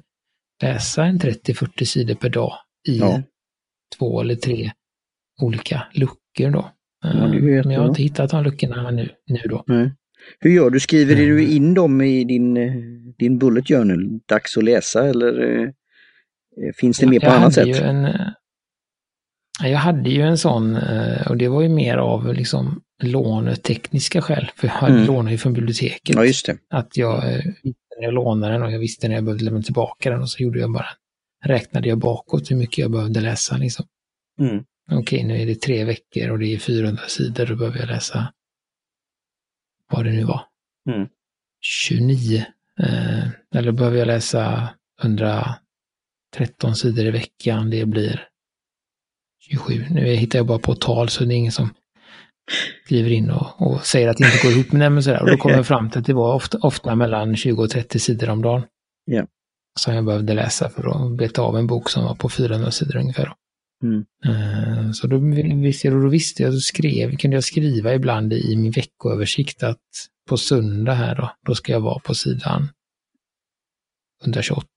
[0.61, 2.53] läsa en 30-40 sidor per dag
[2.87, 3.21] i ja.
[3.97, 4.71] två eller tre
[5.41, 6.71] olika luckor då.
[7.01, 9.63] Ja, men jag har inte hittat de luckorna nu, nu då.
[9.67, 9.91] Nej.
[10.39, 10.79] Hur gör du?
[10.79, 11.25] Skriver mm.
[11.25, 12.73] du in dem i din, eh,
[13.17, 14.19] din bullet journal?
[14.25, 17.81] Dags att läsa eller eh, eh finns det ja, mer på annat sätt?
[17.81, 18.07] En,
[19.63, 20.77] jag hade ju en sån
[21.29, 24.51] och det var ju mer av liksom lånetekniska skäl.
[24.55, 25.05] För jag mm.
[25.05, 26.15] lånade ju från biblioteket.
[26.15, 26.57] Ja, just det.
[26.69, 27.23] Att jag
[27.63, 30.29] visste när jag lånade den och jag visste när jag behövde lämna tillbaka den och
[30.29, 30.87] så gjorde jag bara,
[31.45, 33.85] räknade jag bakåt hur mycket jag behövde läsa liksom.
[34.39, 34.63] Mm.
[34.91, 38.33] Okej nu är det tre veckor och det är 400 sidor, då behöver jag läsa
[39.91, 40.41] vad det nu var.
[40.89, 41.07] Mm.
[41.61, 42.45] 29.
[42.79, 44.69] Eh, eller behöver jag läsa
[45.01, 48.27] 113 sidor i veckan, det blir
[49.39, 49.85] 27.
[49.89, 51.73] Nu hittar jag bara på tal så det är ingen som
[52.85, 55.01] skriver in och, och säger att det inte går ihop med det.
[55.01, 55.21] sådär.
[55.21, 57.99] Och då kommer jag fram till att det var ofta, ofta mellan 20 och 30
[57.99, 58.63] sidor om dagen.
[59.11, 59.25] Yeah.
[59.79, 62.97] Som jag behövde läsa för att beta av en bok som var på 400 sidor
[62.97, 63.33] ungefär.
[63.83, 64.05] Mm.
[64.25, 65.17] Uh, så då
[65.63, 69.77] visste jag, då visste jag, då skrev, kunde jag skriva ibland i min veckoöversikt att
[70.29, 72.67] på söndag här då, då ska jag vara på sidan
[74.23, 74.67] 128.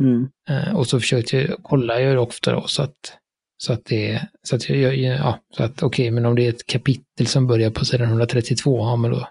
[0.00, 0.28] Mm.
[0.50, 3.18] Uh, och så försökte jag, kolla jag ofta då så att
[3.56, 6.48] så att det, så att jag, ja, så att okej, okay, men om det är
[6.48, 9.28] ett kapitel som börjar på sidan 132, ja men då,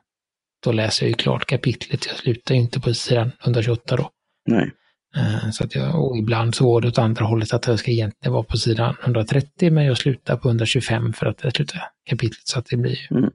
[0.63, 2.06] då läser jag ju klart kapitlet.
[2.08, 4.10] Jag slutar ju inte på sidan 128 då.
[4.45, 4.71] Nej.
[5.17, 7.91] Uh, så att jag, och ibland så går det åt andra hållet att jag ska
[7.91, 12.47] egentligen vara på sidan 130, men jag slutar på 125 för att jag slutar kapitlet.
[12.47, 13.32] Så att det blir mm.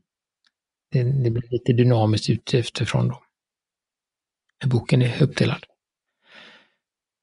[0.93, 3.23] det, det, blir lite dynamiskt ut efterifrån då.
[4.67, 5.64] Boken är uppdelad.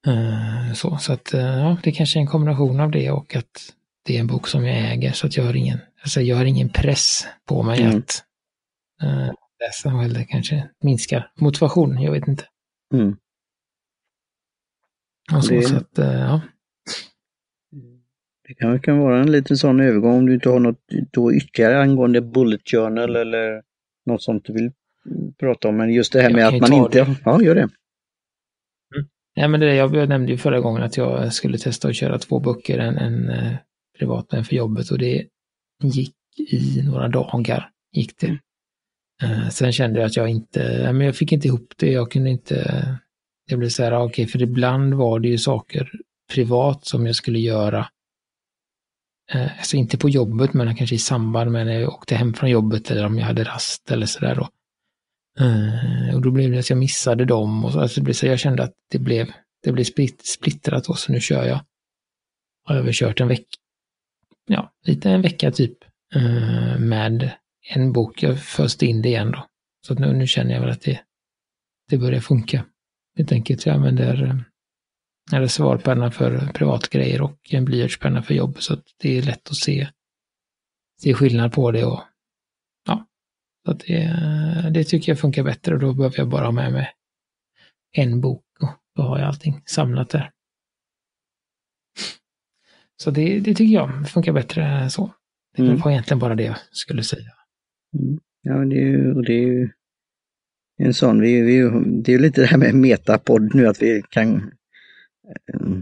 [0.08, 3.74] Uh, så, så att uh, ja, det kanske är en kombination av det och att
[4.06, 6.46] det är en bok som jag äger så att jag har ingen, alltså jag har
[6.46, 7.98] ingen press på mig mm.
[7.98, 8.24] att
[9.60, 12.44] läsa eller kanske minskar motivationen, jag vet inte.
[12.94, 13.18] Mm.
[15.34, 15.62] Och så, det...
[15.62, 16.42] så att, ja.
[18.48, 21.82] Det kan, kan vara en liten sån övergång om du inte har något då ytterligare
[21.82, 23.62] angående Bullet Journal eller
[24.06, 24.72] något sånt du vill
[25.40, 25.78] prata om.
[25.78, 27.04] Men just det här med att man inte...
[27.04, 27.16] Det.
[27.26, 27.70] Ja, gör det.
[29.34, 32.40] Ja, men det, jag nämnde ju förra gången att jag skulle testa att köra två
[32.40, 33.54] böcker, en, en eh,
[34.00, 35.28] privat och en för jobbet och det
[35.84, 36.16] gick
[36.52, 37.70] i några dagar.
[37.92, 38.40] gick det.
[39.24, 42.30] Uh, sen kände jag att jag inte, men jag fick inte ihop det, jag kunde
[42.30, 43.00] inte,
[43.48, 45.92] det blev så här, ah, okej, okay, för ibland var det ju saker
[46.34, 47.88] privat som jag skulle göra.
[49.32, 52.50] Eh, alltså inte på jobbet, men kanske i samband med när jag åkte hem från
[52.50, 54.50] jobbet eller om jag hade rast eller sådär då.
[55.40, 58.26] Eh, och då blev det att jag missade dem och så, alltså det blev så
[58.26, 59.32] jag kände att det blev,
[59.64, 59.84] det blev
[60.24, 61.60] splittrat och så nu kör jag.
[62.64, 63.58] Har jag väl kört en vecka,
[64.48, 65.78] ja, lite en vecka typ
[66.16, 67.32] eh, med
[67.74, 68.24] en bok.
[68.24, 69.48] Jag föste in det igen då.
[69.88, 71.00] Så nu, nu känner jag väl att det,
[71.90, 72.66] det börjar funka.
[73.15, 74.45] Helt enkelt, jag använder
[75.34, 79.56] eller svarpenna för privatgrejer och en blyertspenna för jobb så att det är lätt att
[79.56, 79.89] se,
[81.01, 82.04] se skillnad på det och
[83.65, 86.93] så det, det tycker jag funkar bättre och då behöver jag bara ha med mig
[87.91, 90.32] en bok och då har jag allting samlat där.
[92.97, 95.13] Så det, det tycker jag funkar bättre så.
[95.56, 95.78] Det mm.
[95.78, 97.32] var egentligen bara det jag skulle säga.
[97.99, 98.19] Mm.
[98.41, 99.69] Ja, det är ju, det är ju
[100.78, 104.04] en sån, vi, vi, det är ju lite det här med metapodd nu att vi
[104.10, 104.52] kan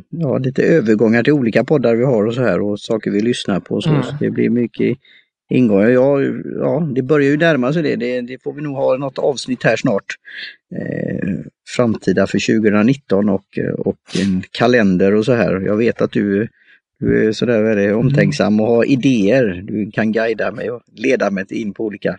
[0.09, 3.59] ja, lite övergångar till olika poddar vi har och så här och saker vi lyssnar
[3.59, 3.81] på.
[3.81, 4.03] Så, mm.
[4.03, 4.97] så det blir mycket
[5.49, 5.89] ingångar.
[5.89, 6.21] Ja,
[6.59, 7.95] ja, det börjar ju närma sig det.
[7.95, 8.21] det.
[8.21, 8.43] det.
[8.43, 10.05] får vi nog ha något avsnitt här snart.
[10.75, 11.29] Eh,
[11.75, 15.59] framtida för 2019 och, och en kalender och så här.
[15.59, 16.47] Jag vet att du,
[16.99, 17.99] du är sådär väldigt mm.
[17.99, 19.61] omtänksam och har idéer.
[19.63, 22.17] Du kan guida mig och leda mig in på olika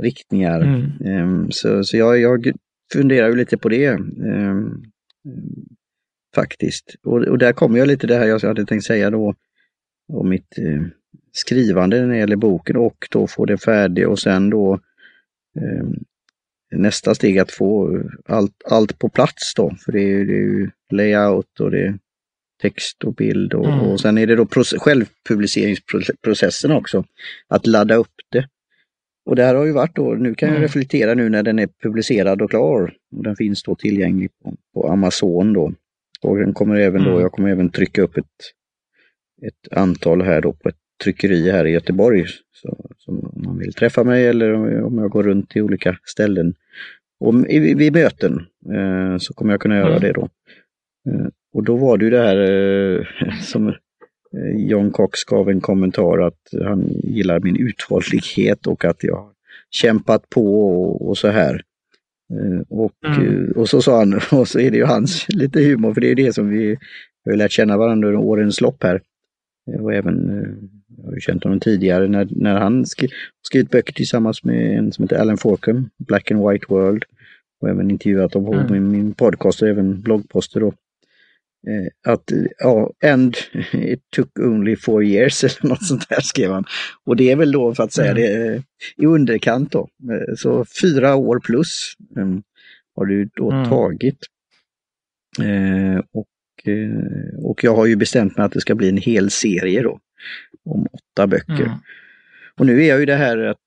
[0.00, 0.60] riktningar.
[0.60, 0.92] Mm.
[1.04, 2.52] Eh, så så jag, jag
[2.92, 3.86] funderar ju lite på det.
[3.86, 4.54] Eh,
[6.34, 6.96] faktiskt.
[7.02, 9.34] Och, och där kommer jag lite det här jag hade tänkt säga då
[10.12, 10.82] om mitt eh,
[11.32, 14.74] skrivande när det gäller boken och då få det färdigt och sen då
[15.56, 15.86] eh,
[16.70, 19.74] nästa steg att få allt, allt på plats då.
[19.84, 21.98] För det är, det är ju layout och det är
[22.62, 23.80] text och bild och, mm.
[23.80, 24.46] och sen är det då
[24.78, 27.04] självpubliceringsprocessen också.
[27.48, 28.48] Att ladda upp det.
[29.26, 30.62] Och det här har ju varit då, nu kan jag mm.
[30.62, 32.94] reflektera nu när den är publicerad och klar.
[33.16, 35.72] Och den finns då tillgänglig på, på Amazon då.
[36.22, 37.22] Och den kommer även då, mm.
[37.22, 38.26] jag kommer även trycka upp ett,
[39.46, 42.24] ett antal här då på ett tryckeri här i Göteborg.
[42.52, 46.54] Så, så om man vill träffa mig eller om jag går runt till olika ställen
[47.20, 50.00] och vid möten eh, så kommer jag kunna göra mm.
[50.00, 50.28] det då.
[51.10, 53.74] Eh, och då var det ju det här eh, som
[54.56, 59.30] John Cox gav en kommentar att han gillar min uthållighet och att jag
[59.70, 61.62] kämpat på och, och så här.
[62.32, 63.52] Eh, och, mm.
[63.56, 66.14] och så sa han, och så är det ju hans lite humor, för det är
[66.14, 66.76] det som vi
[67.24, 69.00] har lärt känna varandra under årens lopp här.
[69.80, 70.46] Och även
[70.96, 73.08] jag har ju känt honom tidigare när, när han skri,
[73.42, 77.04] skrivit böcker tillsammans med en som heter Alan Forkum, Black and White World.
[77.60, 78.72] Och även intervjuat på mm.
[78.72, 80.72] min, min podcast och även bloggposter då.
[81.68, 83.36] Eh, att ja, and
[83.72, 86.64] it took only four years eller något sånt där skrev han.
[87.04, 88.22] Och det är väl då för att säga mm.
[88.22, 88.62] det eh,
[88.96, 89.88] i underkant då.
[90.12, 92.42] Eh, så fyra år plus um,
[92.96, 93.68] har du då mm.
[93.68, 94.18] tagit.
[96.12, 96.26] Och,
[97.42, 100.00] och jag har ju bestämt mig att det ska bli en hel serie då
[100.64, 101.64] om åtta böcker.
[101.64, 101.78] Mm.
[102.56, 103.58] Och nu är jag ju det här att,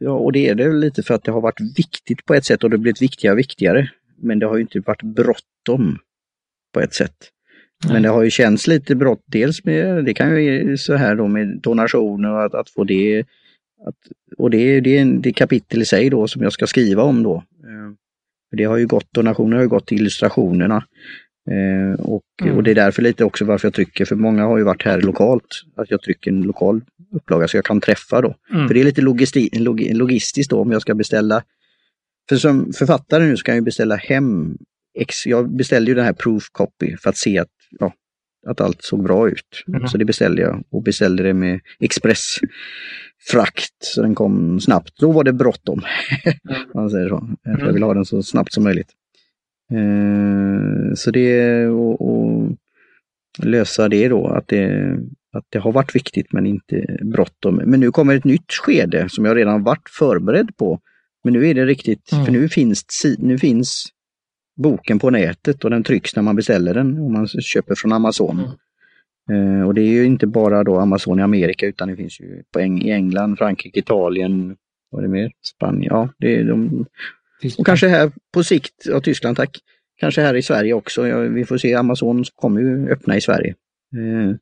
[0.00, 2.64] ja, och det är det lite för att det har varit viktigt på ett sätt
[2.64, 3.90] och det har blivit viktigare och viktigare.
[4.16, 5.98] Men det har ju inte varit bråttom
[6.72, 7.16] på ett sätt.
[7.84, 8.02] Men Nej.
[8.02, 11.60] det har ju känts lite brott, dels med, det kan ju så här då med
[11.62, 13.20] donationer och att, att få det.
[13.86, 13.96] Att,
[14.38, 17.22] och det, det är en det kapitel i sig då som jag ska skriva om
[17.22, 17.34] då.
[17.36, 17.92] Eh,
[18.56, 20.84] Det har ju gått, donationer har ju gått till illustrationerna.
[21.50, 22.56] Eh, och, Mm.
[22.56, 25.00] och det är därför lite också varför jag trycker, för många har ju varit här
[25.00, 26.80] lokalt, att jag trycker en lokal
[27.12, 28.34] upplaga så jag kan träffa då.
[28.52, 28.66] Mm.
[28.68, 31.42] För det är lite logisti, log, logistiskt då om jag ska beställa.
[32.28, 34.56] För som författare nu så kan jag ju beställa hem,
[34.98, 37.92] ex, jag beställde ju den här proof copy för att se att, ja,
[38.46, 39.64] att allt såg bra ut.
[39.66, 39.88] Mhm.
[39.88, 44.92] Så det beställde jag och beställde det med expressfrakt så den kom snabbt.
[45.00, 45.82] Då var det bråttom.
[46.24, 46.60] Mm.
[46.74, 47.16] man säger så.
[47.46, 47.60] Mm.
[47.60, 48.90] Jag vill ha den så snabbt som möjligt.
[49.72, 54.96] Eh, så det att- att lösa det då, att det,
[55.32, 57.56] att det har varit viktigt men inte bråttom.
[57.66, 60.80] Men nu kommer ett nytt skede som jag redan varit förberedd på.
[61.24, 62.24] Men nu är det riktigt, Mm.
[62.24, 62.84] för nu finns,
[63.18, 63.86] nu finns
[64.62, 68.40] boken på nätet och den trycks när man beställer den om man köper från Amazon.
[69.32, 72.42] Eh, och det är ju inte bara då Amazon i Amerika utan det finns ju
[72.52, 74.56] på Eng- i England, Frankrike, Italien,
[74.90, 75.30] vad är det mer?
[75.42, 76.86] Spanien, ja det är de.
[77.58, 79.58] Och kanske här på sikt, ja Tyskland tack,
[80.00, 81.08] kanske här i Sverige också.
[81.08, 83.54] Ja, vi får se, Amazon kommer ju öppna i Sverige.
[83.96, 84.36] Eh,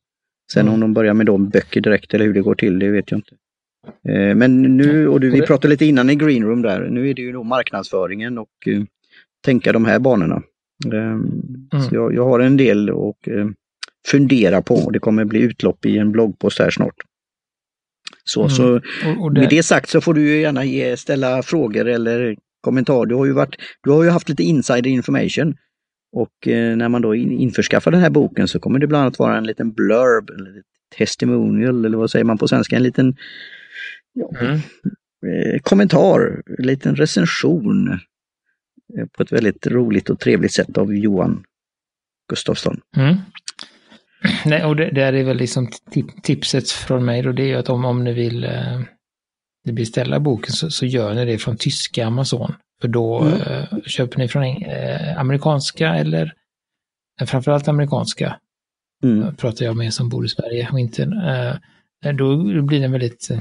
[0.52, 0.74] sen Mm.
[0.74, 3.18] om de börjar med de böcker direkt eller hur det går till, det vet jag
[3.18, 3.35] inte.
[4.09, 7.14] Eh, men nu, och du, vi pratade lite innan i Green Room där, nu är
[7.14, 8.83] det ju då marknadsföringen och eh,
[9.44, 10.42] tänka de här banorna.
[10.87, 11.18] Eh,
[11.88, 13.46] Så jag, jag har en del att eh,
[14.07, 16.94] fundera på och det kommer bli utlopp i en bloggpost här snart.
[18.24, 18.51] Så, Mm.
[18.51, 22.37] så Och, och med det, det sagt så får du gärna ge, ställa frågor eller
[22.61, 23.07] kommentarer.
[23.07, 25.57] Du har ju, varit, du har ju haft lite insider information.
[26.12, 29.18] Och eh, när man då in, införskaffar den här boken så kommer det bland annat
[29.18, 30.62] vara en liten blurb, eller
[30.98, 33.16] testimonial, eller vad säger man på svenska, en liten
[34.12, 34.55] ja, mm.
[35.27, 37.98] eh, kommentar, en liten recension.
[38.98, 41.44] Eh, på ett väldigt roligt och trevligt sätt av Johan
[42.31, 42.81] Gustafsson.
[42.96, 43.16] Mm.
[44.44, 47.55] Nej, och det, det är väl liksom tip- tipset från mig då, det är ju
[47.55, 48.81] att om, om ni vill eh,
[49.72, 52.55] beställa boken så, så gör ni det från tyska Amazon.
[52.81, 53.40] För då Mm.
[53.40, 56.33] eh, köper ni från eh, amerikanska eller
[57.20, 58.38] eh, framförallt amerikanska
[59.03, 59.37] Mm.
[59.37, 61.03] pratar jag med som bor i Sverige och inte,
[62.05, 63.40] eh, då blir det en väldigt eh,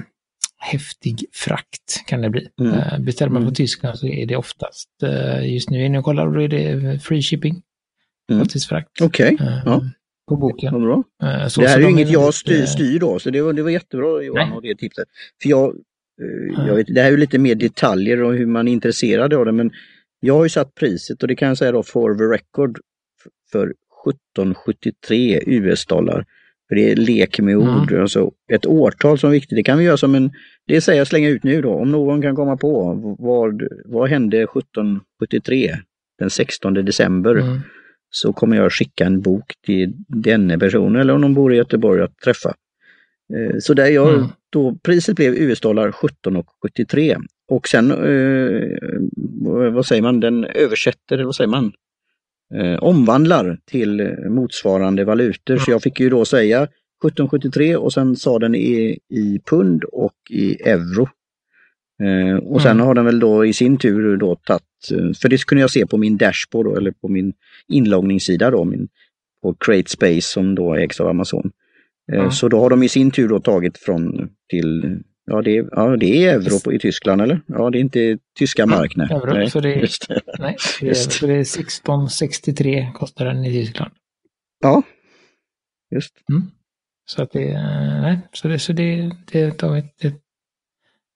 [0.57, 2.47] häftig frakt kan det bli.
[2.61, 2.73] Mm.
[2.73, 3.47] Eh, beställer man Mm.
[3.47, 6.99] från Tyskland så är det oftast, eh, just nu ni och kollar, då är det
[7.03, 7.61] free shipping,
[8.29, 8.39] Mm.
[8.39, 9.01] gratisfrakt.
[9.01, 9.83] Okej, eh, ja.
[10.27, 10.73] På boken.
[10.73, 11.03] vad bra.
[11.23, 13.53] Eh, så- det här är ju inget jag styr, eh, styr då, så det var,
[13.53, 15.07] det var jättebra Johan och det tipset.
[15.41, 15.65] För jag,
[16.21, 16.67] eh, Ja.
[16.67, 19.45] jag vet, det här är ju lite mer detaljer och hur man är intresserad av
[19.45, 19.71] det, men
[20.19, 22.79] jag har ju satt priset och det kan jag säga då for the record
[23.51, 23.73] för
[24.05, 26.25] 1773 US-dollar.
[26.69, 27.67] För det är lek med Mm.
[27.81, 29.55] ord, alltså ett årtal som är viktigt.
[29.55, 30.31] Det kan vi göra som en,
[30.67, 34.37] det säger jag slänga ut nu då, om någon kan komma på vad, vad hände
[34.37, 35.75] 1773,
[36.19, 37.59] den 16 december Mm.
[38.09, 42.01] så kommer jag skicka en bok till denne person eller om de bor i Göteborg
[42.01, 42.53] att träffa.
[43.35, 44.25] Eh, Så där jag, Mm.
[44.51, 47.17] då, priset blev US-dollar 17,73
[47.49, 51.71] och sen, eh, vad säger man, den översätter, eller vad säger man,
[52.55, 55.57] eh, omvandlar till motsvarande valutor.
[55.57, 60.13] Så jag fick ju då säga 1773 och sen sa den i, i pund och
[60.29, 61.09] i euro.
[62.03, 62.85] Eh, och sen Mm.
[62.87, 65.85] har den väl då i sin tur då tagit, eh, för det kunde jag se
[65.87, 67.33] på min dashboard då, eller på min
[67.67, 68.87] inloggningssida då, min,
[69.41, 71.51] på Create Space som då ägs av Amazon.
[72.11, 72.31] Eh, Ja.
[72.31, 75.97] Så då har de i sin tur då tagit från till, ja det, är- ja,
[75.97, 77.41] det är euro på, i Tyskland eller?
[77.45, 79.07] Ja det är inte tyska mark nej.
[79.11, 79.49] euro, nej.
[79.49, 80.21] så det är- just det.
[80.39, 81.11] Nej, det är, Just.
[81.11, 83.91] så det är 1663 kostar den i Tyskland.
[84.59, 84.83] Ja,
[85.91, 86.13] just.
[87.05, 87.61] Så att det,
[88.01, 90.13] nej, så det, så det, det, de, det,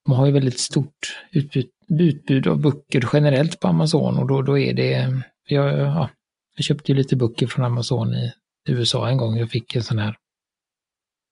[0.05, 1.65] de har ju väldigt stort utbud,
[1.99, 6.09] utbud av böcker generellt på Amazon och då, då är det, jag, ja,
[6.55, 8.31] jag köpte ju lite böcker från Amazon i
[8.67, 9.37] USA en gång.
[9.37, 10.15] Jag fick en sån här,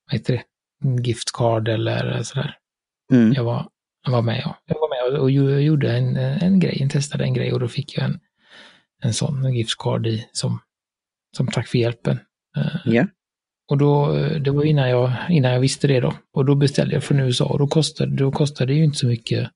[0.05, 0.43] vad heter det,
[1.07, 2.55] gift card eller sådär.
[3.11, 3.33] Mm.
[3.33, 3.69] Jag var,
[4.05, 6.89] jag var med, och, jag var med och, och gjo- gjorde en, en grej, en
[6.89, 8.19] testade en grej och då fick jag en,
[9.01, 10.59] en sån en gift card i som,
[11.37, 12.19] som tack för hjälpen.
[12.85, 13.07] Ja.
[13.71, 16.13] och då, det var innan jag, innan jag visste det då.
[16.33, 19.07] Och då beställde jag från USA och då kostade, då kostade det ju inte så
[19.07, 19.49] mycket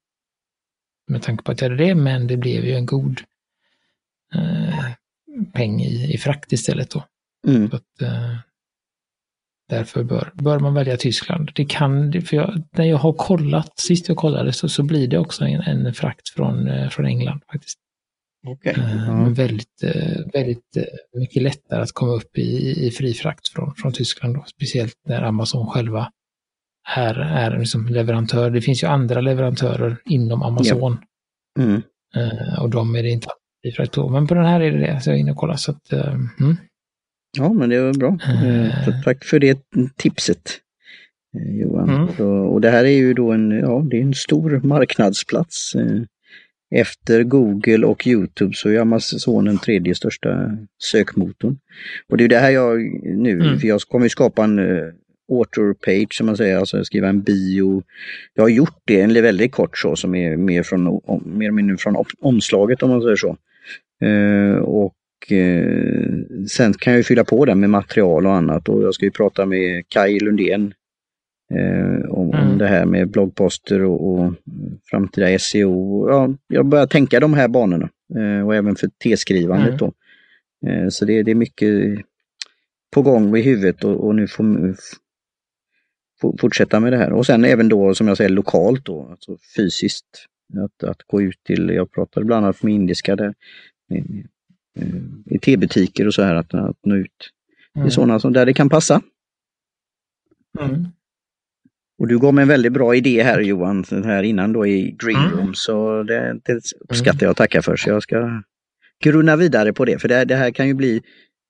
[1.07, 3.21] med tanke på att jag hade det, men det blev ju en god
[4.35, 4.85] eh,
[5.53, 7.03] peng i, i frakt istället då.
[7.47, 7.69] Mm.
[7.69, 8.35] Så att, eh,
[9.69, 11.51] därför bör, bör man välja Tyskland.
[11.55, 15.17] Det kan, för jag, när jag har kollat, sist jag kollade så, så blir det
[15.17, 17.79] också en, en frakt från, eh, från England faktiskt.
[18.47, 18.73] Okej.
[18.77, 19.13] Eh, Ja.
[19.13, 20.77] Men väldigt, eh, väldigt
[21.17, 24.35] mycket lättare att komma upp i, i fri frakt från, från Tyskland.
[24.35, 24.43] Då.
[24.47, 26.11] Speciellt när Amazon själva
[26.95, 28.49] är, är liksom leverantör.
[28.49, 30.97] Det finns ju andra leverantörer inom Amazon.
[31.55, 31.63] Ja.
[31.63, 31.81] Mm.
[32.61, 33.27] Och de är det inte
[33.65, 34.09] alltid på.
[34.09, 35.55] Men på den här är det det, så jag är inne och kollar.
[35.55, 36.57] Så att, mm.
[37.37, 38.17] Ja, men det var bra.
[38.27, 39.01] Eh, Eh.
[39.03, 39.59] tack för det
[39.97, 40.59] tipset.
[41.37, 41.89] eh, Johan.
[41.89, 42.03] Mm.
[42.29, 45.73] Och, och det här är ju då en, ja, det är en stor marknadsplats.
[46.75, 51.57] Efter Google och Youtube så är Amazon den tredje största sökmotorn.
[52.09, 53.59] Och det är det här jag nu, Mm.
[53.59, 54.59] för jag kommer ju skapa en
[55.31, 57.83] author page som man säger, alltså skriva en bio.
[58.33, 60.83] Jag har gjort det, en väldigt kort så som är mer från,
[61.25, 63.37] mer eller mindre från om- omslaget om man säger så.
[64.05, 64.55] Eh,
[65.23, 68.93] och eh, sen kan jag ju fylla på den med material och annat och jag
[68.93, 70.73] ska ju prata med Kai Lundén
[71.53, 72.57] eh, om, om Mm.
[72.57, 74.33] det här med bloggposter och, och
[74.89, 76.09] framtida SEO.
[76.09, 79.77] Ja, jag börjar tänka de här banorna eh, och även för T-skrivandet Mm.
[79.77, 79.93] då.
[80.69, 81.99] Eh, så det, det är mycket
[82.93, 84.75] på gång i huvudet och, och nu får
[86.39, 87.13] fortsätta med det här.
[87.13, 90.25] Och sen även då som jag säger lokalt då, alltså fysiskt.
[90.65, 93.33] Att, att gå ut till, jag pratade bland annat med indiska där,
[93.91, 94.03] eh,
[95.25, 97.29] i tebutiker och så här, att, att nå ut
[97.75, 97.87] Mm.
[97.87, 99.01] till sådana som där det kan passa.
[100.59, 100.85] Mm.
[101.99, 105.33] Och du gav mig en väldigt bra idé här Johan, här innan då i Green
[105.39, 105.53] Mm.
[105.53, 107.75] Så det, det uppskattar jag och tackar för.
[107.75, 108.41] Så jag ska
[109.03, 111.01] grunna vidare på det, för det, det här kan ju bli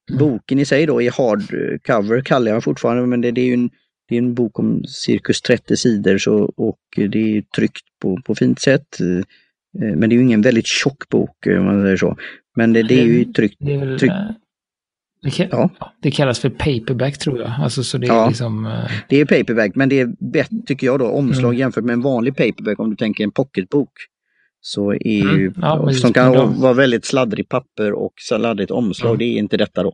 [0.10, 0.20] Mm.
[0.20, 3.70] boken i sig då i hardcover kallar jag fortfarande, men det, det är ju en,
[4.10, 8.36] det är en bok om cirkus 30 sidor så, och det är tryckt på, på
[8.36, 9.00] fint sätt.
[9.02, 9.26] Eh,
[9.96, 12.18] Men det är ju ingen väldigt tjock bok eh, om man säger så.
[12.56, 13.56] Men det, det är ju tryckt.
[13.60, 14.12] Det, väl, Tryck.
[14.12, 14.18] eh,
[15.22, 15.70] det, ka- Ja.
[15.80, 17.52] ja, det kallas för paperback tror jag.
[17.60, 18.28] Alltså så det är Ja.
[18.28, 18.66] liksom...
[18.66, 21.60] eh, Det är paperback, men det är bättre tycker jag då, omslag Mm.
[21.60, 23.90] jämfört med en vanlig paperback om du tänker en pocketbok.
[24.62, 25.40] Så är Mm.
[25.40, 29.18] ju, Ja, men som kan vara väldigt sladdrigt papper och sladdrigt omslag, Mm.
[29.20, 29.94] det är inte detta då.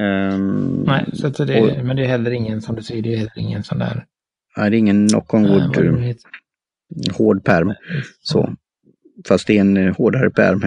[0.00, 3.16] Ehm, Nej, så det, och- men det är heller ingen, som du säger, det är
[3.16, 4.04] heller ingen sån där...
[4.56, 6.30] nej, det är ingen knock on eh, wood, heter.
[7.12, 7.74] hård pärm.
[8.22, 8.54] Så.
[9.28, 10.60] Fast det är en eh, hårdare pärm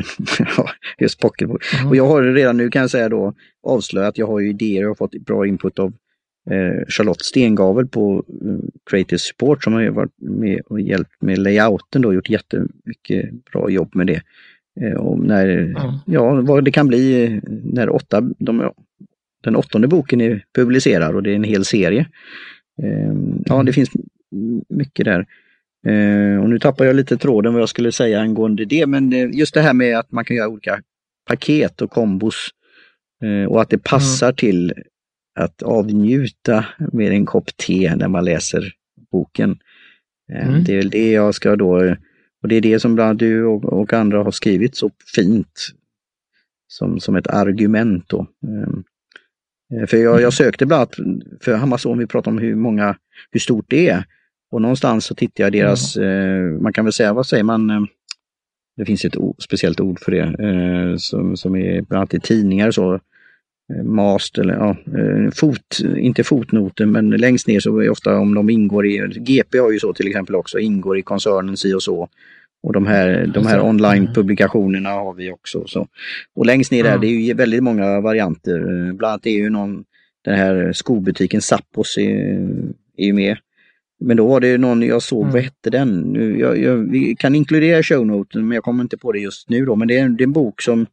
[1.00, 1.64] just pocketbok.
[1.76, 1.90] Mm.
[1.90, 3.34] Och jag har redan nu kan jag säga då
[3.64, 5.94] avslöjat jag har ju idéer och fått bra input av
[6.50, 8.56] eh, Charlotte Stengavel på eh,
[8.90, 13.96] Creative Support som har varit med och hjälpt med layouten då, gjort jättemycket bra jobb
[13.96, 14.22] med det.
[14.82, 15.76] Eh, och när, Mm.
[16.06, 18.72] ja, vad det kan bli eh, när åtta, de,
[19.44, 22.06] den åttonde boken är publicerad och det är en hel serie.
[22.84, 23.14] Eh,
[23.46, 23.66] ja, Mm.
[23.66, 23.90] det finns
[24.36, 25.26] m- mycket där.
[25.88, 29.30] Eh, och nu tappar jag lite tråden vad jag skulle säga angående det, men eh,
[29.32, 30.82] just det här med att man kan göra olika
[31.28, 32.50] paket och kombos
[33.24, 34.74] eh, och att det passar till
[35.40, 38.74] att avnjuta med en kopp te när man läser
[39.12, 39.60] boken.
[40.34, 40.64] Mm.
[40.64, 41.96] Det är väl det jag ska då,
[42.42, 45.68] och det är det som bland annat du och, och andra har skrivit så fint
[46.68, 48.28] som, som ett argument då.
[48.48, 50.96] Eh, För jag, jag sökte bland annat
[51.42, 52.98] för Amazon, vi pratar om hur många,
[53.32, 54.06] hur stort det är.
[54.52, 57.70] Och någonstans så tittar jag deras, eh, man kan väl säga, vad säger man?
[57.70, 57.82] eh,
[58.78, 62.72] Det finns ett speciellt ord för det, eh, som, som är bland annat i tidningar
[62.72, 62.94] så.
[62.94, 68.18] eh, Mast eller ja, eh, fot, inte fotnoter men längst ner så är det ofta
[68.18, 71.74] om de ingår i, GP har ju så till exempel också, ingår i koncernen si
[71.74, 72.10] och så.
[72.64, 75.64] Och de här, de här Alltså, online-publikationerna har vi också.
[75.68, 75.88] Så.
[76.36, 77.02] Och längst ner där, Mm.
[77.02, 78.60] det är ju väldigt många varianter.
[78.94, 79.84] Bland annat är ju någon,
[80.26, 82.48] den här skobutiken Zappos är,
[82.98, 83.38] är ju med.
[84.02, 85.34] Men då var det någon, jag såg, Mm.
[85.34, 86.00] vad hette den?
[86.00, 89.66] Nu, jag, jag, vi kan inkludera shownoten men jag kommer inte på det just nu
[89.66, 89.76] då.
[89.76, 90.86] Men det är, en- det är en bok som,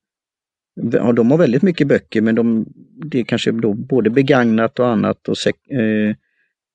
[0.93, 2.67] ja, de har väldigt mycket böcker men de,
[3.11, 6.15] det är kanske då både begagnat och annat och, sek, eh,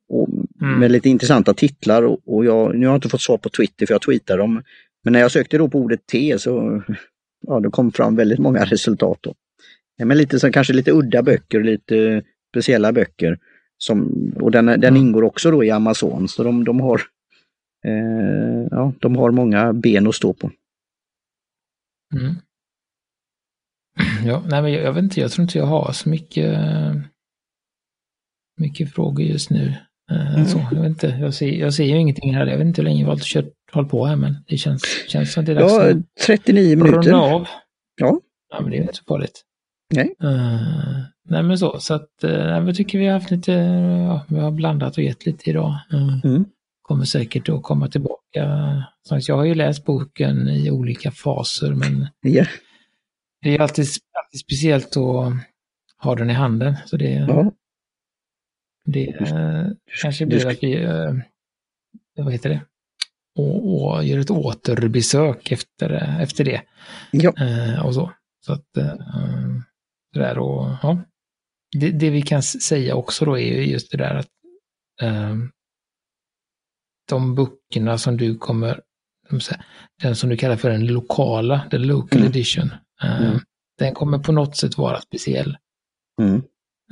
[0.09, 0.29] och
[0.61, 0.79] Mm.
[0.79, 2.03] med lite intressanta titlar.
[2.03, 4.63] Och, och jag, nu har jag inte fått svar på Twitter för jag tweetar dem.
[5.03, 6.83] Men när jag sökte då på ordet te så
[7.47, 9.17] ja, det kom fram väldigt många resultat.
[9.21, 9.33] Då.
[9.97, 12.21] Ja, Men lite så, kanske lite udda böcker, lite
[12.51, 13.37] speciella böcker.
[13.85, 14.11] Som,
[14.41, 14.95] och den, den Mm.
[14.95, 17.01] ingår också då i Amazon, så de, de har
[17.85, 20.51] eh, ja, de har många ben att stå på.
[22.15, 22.35] Mm.
[24.25, 26.57] Ja, nej, men jag, jag vet inte, jag tror inte jag har så mycket,
[28.61, 29.73] mycket frågor just nu.
[30.11, 30.45] Eh, Mm.
[30.45, 32.45] Så, jag, vet inte, jag, ser, jag ser ju ingenting här.
[32.47, 35.33] Jag vet inte hur länge vi har kört, hållit på här, men det känns, känns
[35.33, 37.11] som det är dags Ja, att 39 runda minuter.
[37.13, 37.47] av.
[37.95, 38.19] Ja.
[38.49, 39.43] Ja, men det är inte så farligt.
[39.93, 40.15] Nej.
[40.23, 40.99] Eh,
[41.29, 44.51] nej, men så, så att uh, jag tycker vi har haft lite, ja, vi har
[44.51, 45.79] blandat och gett lite idag.
[45.93, 46.45] Eh, Mm.
[46.81, 48.83] Kommer säkert att komma tillbaka.
[49.09, 52.45] Jag har ju läst boken i olika faser, men Ja.
[53.41, 53.85] det är alltid,
[54.25, 55.33] alltid speciellt att
[56.03, 56.75] ha den i handen.
[56.85, 57.51] Så det, Ja.
[58.85, 59.65] det eh,
[60.01, 61.13] kanske blir att vi, eh,
[62.17, 62.61] vad heter det,
[63.35, 66.61] och, och gör ett återbesök efter, efter det.
[67.11, 67.33] Ja.
[67.37, 68.11] Eh, och så.
[68.45, 68.93] Så att, eh,
[70.13, 70.97] det där och, ja.
[71.73, 74.27] Det, det vi kan säga också då är ju just det där att
[75.01, 75.35] eh,
[77.09, 78.81] de böckerna som du kommer,
[80.01, 82.29] den som du kallar för den lokala, den local Mm.
[82.31, 82.71] edition,
[83.03, 83.39] eh, Mm.
[83.79, 85.57] den kommer på något sätt vara speciell.
[86.21, 86.41] Mm.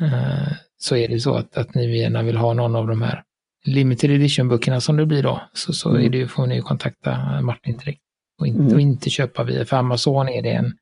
[0.01, 3.23] Eh, Så är det så att, att ni gärna vill ha någon av de här
[3.65, 6.05] limited edition-böckerna som det blir då, så, så Mm.
[6.05, 8.01] är det, får ni kontakta Martin direkt.
[8.39, 8.73] Och inte, Mm.
[8.73, 10.77] och inte köpa via, för Amazon är det en,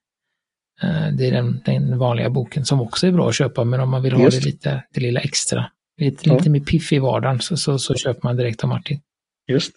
[1.18, 4.04] det är den, den vanliga boken som också är bra att köpa, men om man
[4.04, 4.42] vill ha Just.
[4.42, 5.66] det lite, det lilla extra,
[5.98, 6.38] lite, Ja.
[6.38, 9.00] lite mer piff i vardagen, så, så, så köper man direkt av Martin.
[9.48, 9.72] Just.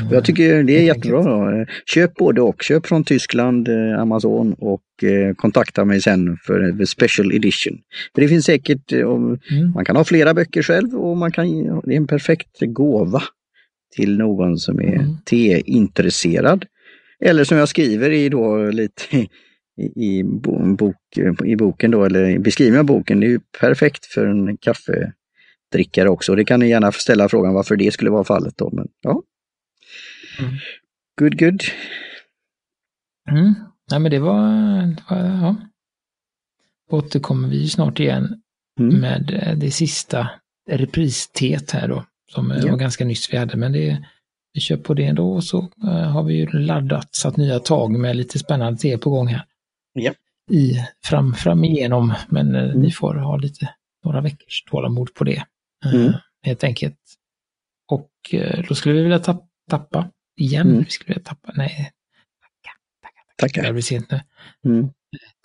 [0.00, 0.12] Mm.
[0.12, 1.22] Jag tycker det är jättebra.
[1.22, 1.66] Då.
[1.86, 2.62] Köp både och.
[2.62, 7.78] Köp från Tyskland, eh, Amazon och eh, kontakta mig sen för special edition.
[8.14, 9.38] För det finns säkert, eh, Mm.
[9.74, 11.46] man kan ha flera böcker själv och man kan,
[11.84, 13.22] det är en perfekt gåva
[13.96, 15.16] till någon som är Mm.
[15.24, 16.64] teintresserad.
[17.24, 19.02] Eller som jag skriver i då lite
[19.80, 20.96] i, i, bo- bok,
[21.44, 26.08] i boken då, eller i beskrivningen av boken, det är ju perfekt för en kaffedrickare
[26.08, 26.34] också.
[26.34, 28.70] Det kan ni gärna ställa frågan varför det skulle vara fallet då.
[28.72, 29.22] Men, ja.
[30.40, 30.52] Mm.
[31.20, 31.60] Good, good.
[33.30, 33.54] Mm.
[33.90, 34.42] Nej, men det var,
[34.86, 35.56] det var ja.
[36.90, 38.42] Återkommer vi snart igen
[38.80, 39.00] Mm.
[39.00, 40.30] med eh, det sista
[40.70, 42.70] repristeet här då, som eh, Ja.
[42.70, 44.04] var ganska nyss vi hade, men det,
[44.54, 47.90] vi kör på det ändå och så eh, har vi ju laddat, satt nya tag
[47.98, 49.44] med lite spännande te på gång här.
[49.92, 50.12] Ja.
[50.50, 52.80] I, fram, fram igenom, men eh, Mm.
[52.80, 53.74] ni får ha lite,
[54.04, 55.44] några veckors tålamod på det.
[55.84, 56.12] eh, Mm.
[56.42, 56.98] Helt enkelt.
[57.88, 60.66] Och eh, då skulle vi vilja tapp, tappa igen.
[60.70, 60.78] Mm.
[60.84, 61.68] Vi skulle vilja tappa, nej,
[62.40, 63.48] tacka, tacka, tacka.
[63.48, 63.62] Tackar.
[63.62, 64.20] Det blir sent nu
[64.66, 64.90] Mm.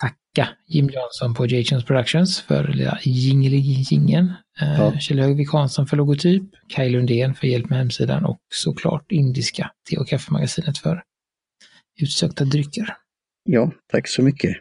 [0.00, 4.32] tacka Jim Johnson på J-Jones Productions för lilla jingeli-jingeln.
[4.60, 4.98] Eh, Ja.
[4.98, 9.96] Kjell Högvik Hansson för logotyp, Kaj Lundén för hjälp med hemsidan och såklart Indiska te
[9.96, 11.02] och kaffemagasinet för
[12.00, 12.96] utsökta drycker.
[13.48, 14.56] Ja, tack så mycket.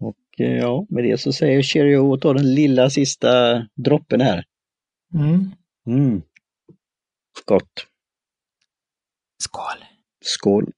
[0.00, 4.20] Och eh, ja, med det så säger jag cheerio och tar den lilla sista droppen
[4.20, 4.44] här.
[5.14, 5.50] Mm.
[5.86, 6.22] Mm.
[7.44, 7.86] Gott.
[9.42, 9.84] Skål.
[10.24, 10.72] Skål.